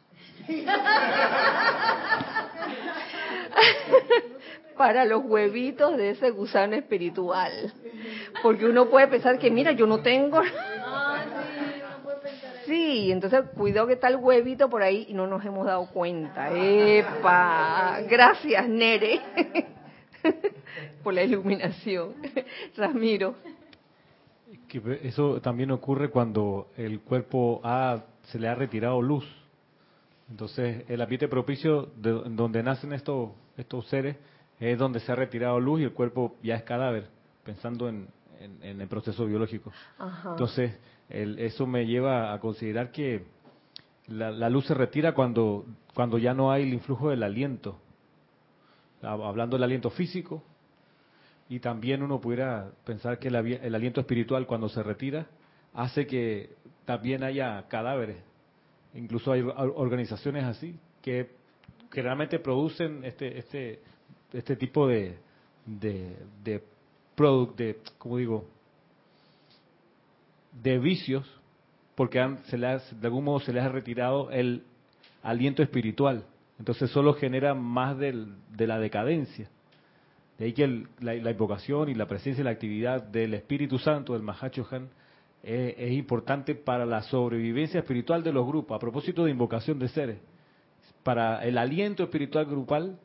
[4.76, 7.72] para los huevitos de ese gusano espiritual.
[8.42, 10.40] Porque uno puede pensar que, mira, yo no tengo.
[12.66, 16.50] Sí, entonces cuidado que está el huevito por ahí y no nos hemos dado cuenta.
[16.54, 18.00] ¡Epa!
[18.08, 19.20] Gracias, Nere,
[21.02, 22.14] por la iluminación.
[22.76, 23.34] Ramiro
[25.02, 29.24] eso también ocurre cuando el cuerpo ha, se le ha retirado luz.
[30.30, 34.16] Entonces, el ambiente propicio de, donde nacen estos, estos seres
[34.70, 37.08] es donde se ha retirado luz y el cuerpo ya es cadáver,
[37.44, 38.08] pensando en,
[38.62, 39.70] el proceso biológico.
[40.24, 40.76] Entonces,
[41.08, 43.24] eso me lleva a considerar que
[44.08, 47.78] la, la, luz se retira cuando, cuando ya no hay el influjo del aliento.
[49.00, 50.42] Hablando del aliento físico,
[51.52, 55.26] y también uno pudiera pensar que el, aliento espiritual cuando se retira
[55.74, 56.54] hace que
[56.86, 58.16] también haya cadáveres.
[58.94, 61.30] Incluso hay organizaciones así que,
[61.90, 63.82] realmente producen este este
[64.32, 65.16] este tipo de
[65.66, 66.62] de de,
[67.56, 68.44] de como digo
[70.62, 71.26] de vicios
[71.94, 74.64] porque se de algún modo se les ha retirado el
[75.22, 76.24] aliento espiritual.
[76.58, 79.48] Entonces solo genera más de la decadencia.
[80.38, 84.22] De ahí que la, invocación y la presencia y la actividad del Espíritu Santo, del
[84.22, 84.88] Mahachohan,
[85.42, 88.76] eh, es importante para la sobrevivencia espiritual de los grupos.
[88.76, 90.18] A propósito de invocación de seres,
[91.02, 92.98] para el aliento espiritual grupal,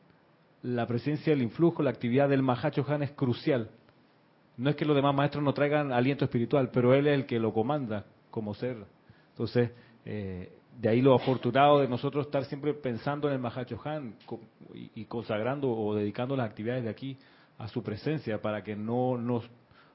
[0.67, 3.69] la presencia, el influjo, la actividad del Mahachohan es crucial.
[4.57, 7.39] No es que los demás maestros no traigan aliento espiritual, pero él es el que
[7.39, 8.75] lo comanda como ser.
[9.29, 9.71] Entonces,
[10.03, 14.15] eh, de ahí lo afortunado de nosotros estar siempre pensando en el Mahachohan
[14.73, 17.17] y, consagrando o dedicando las actividades de aquí
[17.57, 19.49] a su presencia para que no nos,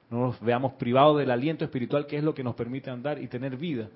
[0.09, 3.27] no nos veamos privados del aliento espiritual que es lo que nos permite andar y
[3.27, 3.89] tener vida.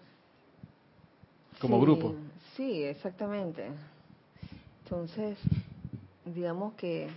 [1.59, 2.15] como grupo.
[2.55, 3.67] Sí, exactamente.
[4.83, 5.37] Entonces,
[6.33, 7.09] digamos que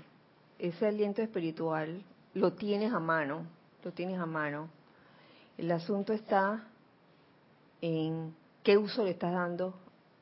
[0.58, 2.02] ese aliento espiritual
[2.34, 3.46] lo tienes a mano,
[3.84, 4.68] lo tienes a mano.
[5.56, 6.64] El asunto está
[7.80, 9.74] en qué uso le estás dando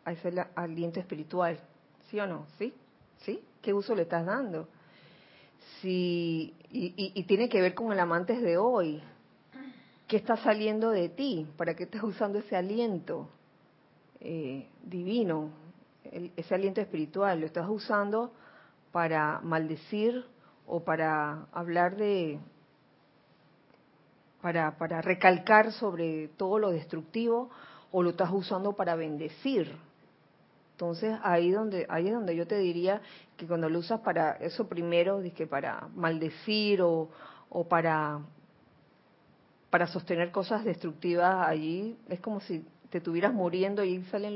[0.04, 1.58] a ese aliento espiritual,
[2.08, 2.46] ¿sí o no?
[2.58, 2.72] ¿Sí?
[3.18, 3.42] ¿Sí?
[3.60, 4.68] ¿Qué uso le estás dando?
[5.80, 9.02] Si, y, tiene que ver con el amantes de hoy.
[10.06, 11.46] ¿Qué está saliendo de ti?
[11.56, 13.28] ¿Para qué estás usando ese aliento
[14.20, 15.50] eh, divino,
[16.36, 17.40] ese aliento espiritual?
[17.40, 18.32] ¿Lo estás usando
[18.92, 20.24] para maldecir
[20.66, 22.38] o para hablar de,
[24.42, 27.50] para, para recalcar sobre todo lo destructivo
[27.90, 29.76] o lo estás usando para bendecir?
[30.72, 33.00] Entonces ahí donde ahí es donde yo te diría
[33.36, 37.08] que cuando lo usas para eso primero, que para maldecir o,
[37.48, 38.20] o para
[39.70, 44.32] para sostener cosas destructivas allí es como si te estuvieras muriendo y salen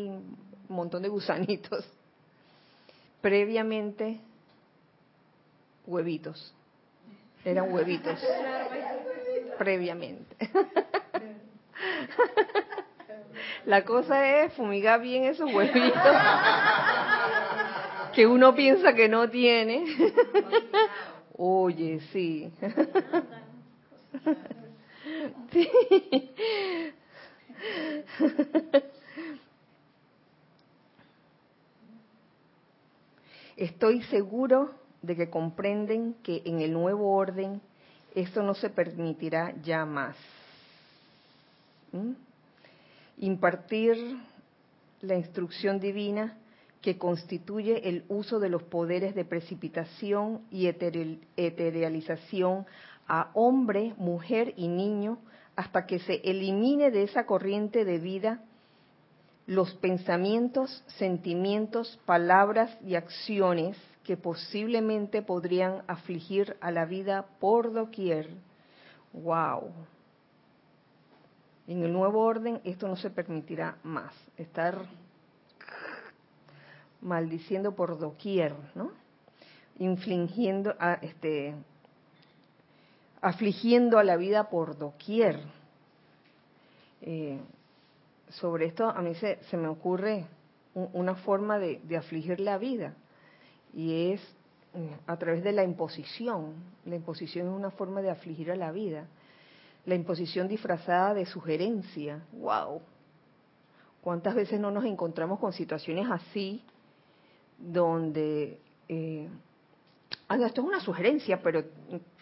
[0.69, 1.89] un montón de gusanitos.
[3.23, 4.21] Previamente
[5.87, 6.55] huevitos.
[7.45, 8.19] Eran huevitos.
[9.59, 10.37] Previamente.
[13.67, 16.01] La cosa es fumigar bien esos huevitos
[18.13, 19.85] que uno piensa que no tiene.
[21.37, 22.53] Oye, sí.
[25.53, 25.69] sí.
[33.57, 37.61] Estoy seguro de que comprenden que en el nuevo orden
[38.15, 40.17] esto no se permitirá ya más.
[41.93, 42.13] ¿Mm?
[43.19, 43.97] Impartir
[45.01, 46.37] la instrucción divina
[46.81, 52.67] que constituye el uso de los poderes de precipitación y eterialización
[53.07, 55.19] a hombre, mujer y niño
[55.55, 58.43] hasta que se elimine de esa corriente de vida
[59.47, 68.29] los pensamientos, sentimientos, palabras y acciones que posiblemente podrían afligir a la vida por doquier.
[69.13, 69.71] ¡Wow!
[71.67, 74.13] En el nuevo orden esto no se permitirá más.
[74.37, 74.87] Estar
[77.01, 78.93] maldiciendo por doquier, ¿no?
[79.79, 81.55] Infligiendo, a, este,
[83.21, 85.41] afligiendo a la vida por doquier.
[87.01, 87.41] Eh,
[88.31, 90.27] sobre esto a mí se, se me ocurre
[90.75, 92.95] una forma de, afligir la vida
[93.75, 94.21] y es
[94.75, 96.55] eh, a través de la imposición.
[96.85, 99.07] La imposición es una forma de afligir a la vida.
[99.85, 102.23] La imposición disfrazada de sugerencia.
[102.33, 102.81] ¡Wow!
[104.01, 106.65] ¿Cuántas veces no nos encontramos con situaciones así
[107.59, 108.59] donde,
[108.89, 109.29] eh,
[110.29, 111.65] esto es una sugerencia, pero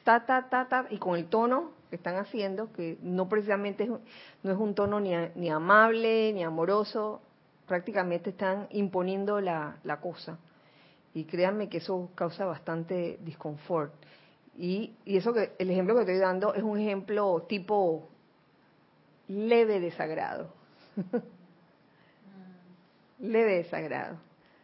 [0.05, 3.91] ta, ta, ta, ta, y con el tono que están haciendo, que no precisamente es,
[4.43, 7.23] no es un tono ni, ni amable, ni amoroso,
[7.67, 10.39] prácticamente están imponiendo la cosa.
[11.15, 13.93] Y créanme que eso causa bastante disconfort.
[14.57, 18.09] Y, y eso que el ejemplo que estoy dando es un ejemplo tipo
[19.29, 20.53] leve desagrado.
[23.21, 24.19] leve desagrado.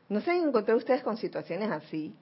[0.09, 2.15] ¿No se han encontrado ustedes con situaciones así,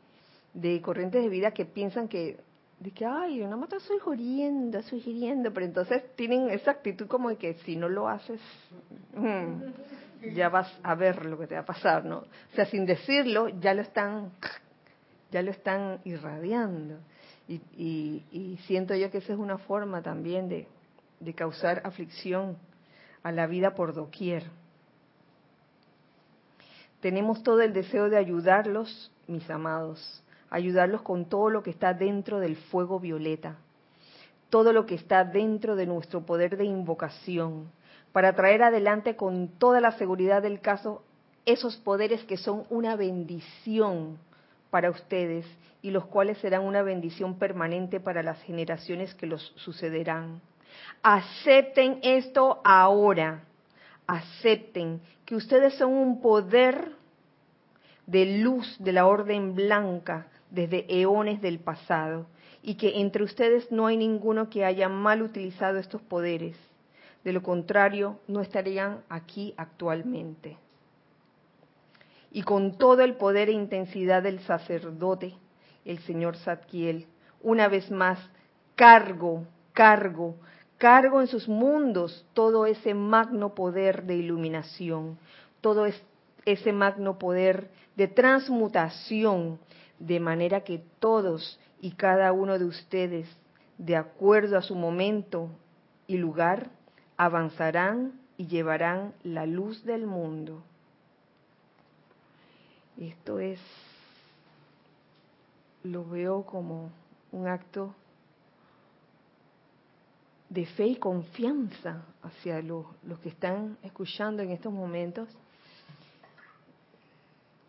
[0.53, 2.39] de corrientes de vida que piensan que,
[2.81, 7.29] de que, ay, yo nada más estoy sugiriendo, sugiriendo, pero entonces tienen esa actitud como
[7.29, 8.41] de que si no lo haces,
[9.14, 9.62] mm,
[10.33, 12.18] ya vas a ver lo que te va a pasar, ¿no?
[12.18, 14.33] O sea, sin decirlo, ya lo están,
[15.31, 16.99] ya lo están irradiando.
[17.47, 20.66] Y, y, y siento yo que esa es una forma también de,
[21.20, 22.57] de causar aflicción
[23.22, 24.45] a la vida por doquier.
[27.01, 32.41] Tenemos todo el deseo de ayudarlos, mis amados, ayudarlos con todo lo que está dentro
[32.41, 33.57] del fuego violeta,
[34.49, 37.70] todo lo que está dentro de nuestro poder de invocación,
[38.14, 41.02] para traer adelante con toda la seguridad del caso
[41.46, 44.18] esos poderes que son una bendición
[44.70, 45.44] para ustedes
[45.82, 50.40] y los cuales serán una bendición permanente para las generaciones que los sucederán.
[51.02, 53.42] Acepten esto ahora
[54.06, 56.92] acepten que ustedes son un poder
[58.06, 62.26] de luz de la orden blanca desde eones del pasado
[62.62, 66.56] y que entre ustedes no hay ninguno que haya mal utilizado estos poderes.
[67.25, 70.59] De lo contrario, no estarían aquí actualmente.
[72.31, 75.35] Y con todo el poder e intensidad del sacerdote,
[75.85, 77.07] el señor Zadkiel,
[77.43, 78.18] una vez más,
[78.75, 80.37] cargo, cargo,
[80.79, 85.18] cargo en sus mundos todo ese magno poder de iluminación,
[85.61, 85.87] todo
[86.45, 89.59] ese magno poder de transmutación,
[89.99, 93.29] de manera que todos y cada uno de ustedes,
[93.79, 95.49] de acuerdo a su momento
[96.07, 96.70] y lugar,
[97.16, 100.62] avanzarán y llevarán la luz del mundo.
[102.98, 103.60] Esto es,
[105.82, 106.90] lo veo como
[107.32, 107.94] un acto
[110.48, 112.86] de fe y confianza hacia los,
[113.22, 115.28] que están escuchando en estos momentos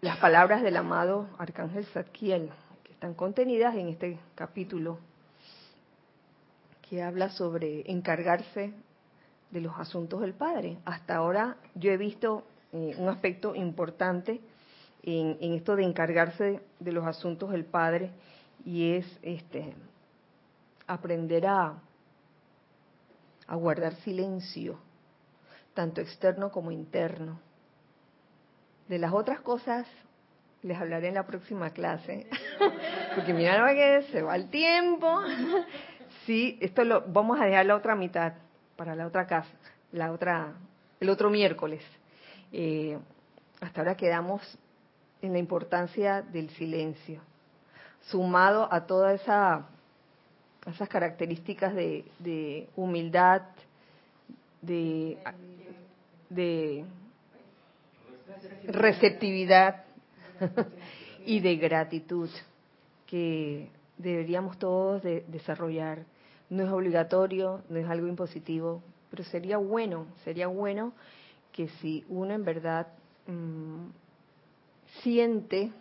[0.01, 2.51] las palabras del amado Arcángel Zadkiel,
[2.83, 4.99] que están contenidas en este capítulo,
[6.87, 8.71] que habla sobre encargarse
[9.55, 10.79] de los asuntos del Padre.
[10.83, 14.41] Hasta ahora yo he visto eh, un aspecto importante
[15.01, 18.11] en, esto de encargarse de los asuntos del Padre
[18.65, 19.73] y es este
[20.87, 21.79] aprender a
[23.47, 24.77] guardar silencio,
[25.73, 27.39] tanto externo como interno.
[28.89, 29.87] De las otras cosas
[30.63, 32.27] les hablaré en la próxima clase,
[33.15, 35.21] porque mira que se va el tiempo.
[36.25, 38.33] Sí, esto lo vamos a dejar la otra mitad
[38.75, 39.51] para la otra casa,
[39.91, 40.53] la otra,
[40.99, 41.83] el otro miércoles.
[42.51, 42.97] Eh,
[43.61, 44.41] hasta ahora quedamos
[45.21, 47.21] en la importancia del silencio,
[48.01, 49.65] sumado a toda esa
[50.65, 53.43] esas características de, humildad,
[54.61, 55.17] de,
[56.29, 56.85] de
[58.67, 59.83] receptividad
[61.25, 62.29] y de gratitud
[63.05, 66.03] que deberíamos todos de desarrollar.
[66.49, 70.93] No es obligatorio, no es algo impositivo, pero sería bueno, sería bueno
[71.51, 72.87] que si uno en verdad
[73.27, 73.87] mm,
[75.01, 75.71] siente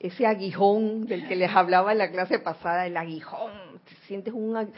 [0.00, 3.52] ese aguijón del que les hablaba en la clase pasada, el aguijón,
[4.08, 4.72] sientes un,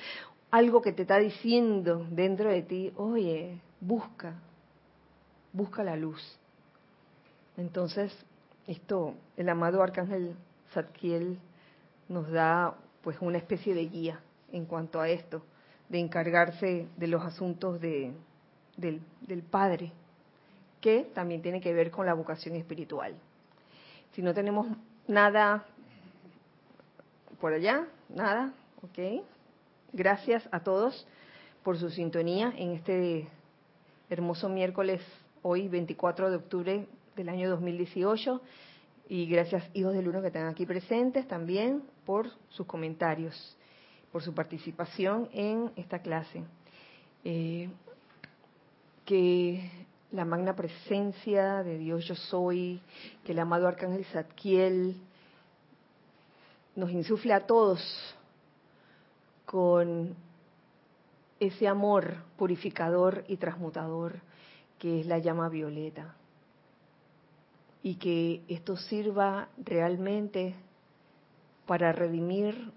[0.50, 4.34] algo que te está diciendo dentro de ti, oye, busca,
[5.52, 6.22] busca la luz.
[7.56, 8.14] Entonces,
[8.66, 10.36] esto, el amado Arcángel
[10.72, 11.38] Zadkiel
[12.08, 14.20] nos da pues una especie de guía
[14.54, 15.42] en cuanto a esto,
[15.88, 18.12] de encargarse de los asuntos de,
[18.76, 19.92] del, Padre,
[20.80, 23.14] que también tiene que ver con la vocación espiritual.
[24.12, 24.66] Si no tenemos
[25.06, 25.66] Nada
[27.38, 29.22] por allá, nada, ok.
[29.92, 31.06] Gracias a todos
[31.62, 33.28] por su sintonía en este
[34.08, 35.02] hermoso miércoles,
[35.42, 36.86] hoy 24 de octubre
[37.16, 38.40] del año 2018.
[39.10, 43.58] Y gracias, hijos del uno, que están aquí presentes también por sus comentarios,
[44.14, 46.44] por su participación en esta clase.
[47.24, 47.68] Eh,
[49.04, 49.68] que
[50.12, 52.80] la magna presencia de Dios yo soy,
[53.24, 55.02] que el amado Arcángel Zadkiel
[56.76, 57.80] nos insufle a todos
[59.46, 60.14] con
[61.40, 64.20] ese amor purificador y transmutador
[64.78, 66.14] que es la llama violeta.
[67.82, 70.54] Y que esto sirva realmente
[71.66, 72.70] para redimir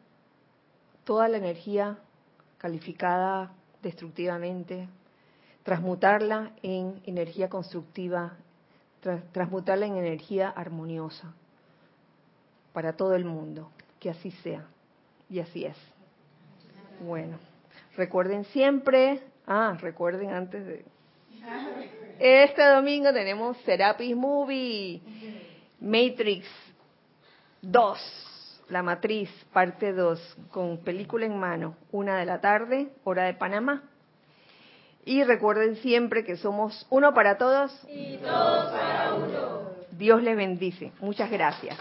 [1.08, 1.97] toda la energía
[2.58, 4.89] calificada destructivamente
[5.64, 8.38] transmutarla en energía constructiva,
[9.32, 11.34] transmutarla en energía armoniosa
[12.72, 13.70] para todo el mundo.
[13.99, 14.66] Que así sea.
[15.30, 15.76] Y así es.
[17.01, 17.38] Bueno,
[17.95, 20.86] recuerden siempre, ah, recuerden antes de...
[22.20, 25.02] Este domingo tenemos Serapis Movie,
[25.80, 26.48] Matrix
[27.61, 28.36] 2,
[28.69, 33.84] La Matriz, parte 2, con película en mano, una de la tarde, hora de Panamá.
[35.06, 39.57] Y recuerden siempre que somos uno para todos y todos para uno.
[39.91, 40.91] Dios les bendice.
[40.99, 41.77] Muchas gracias.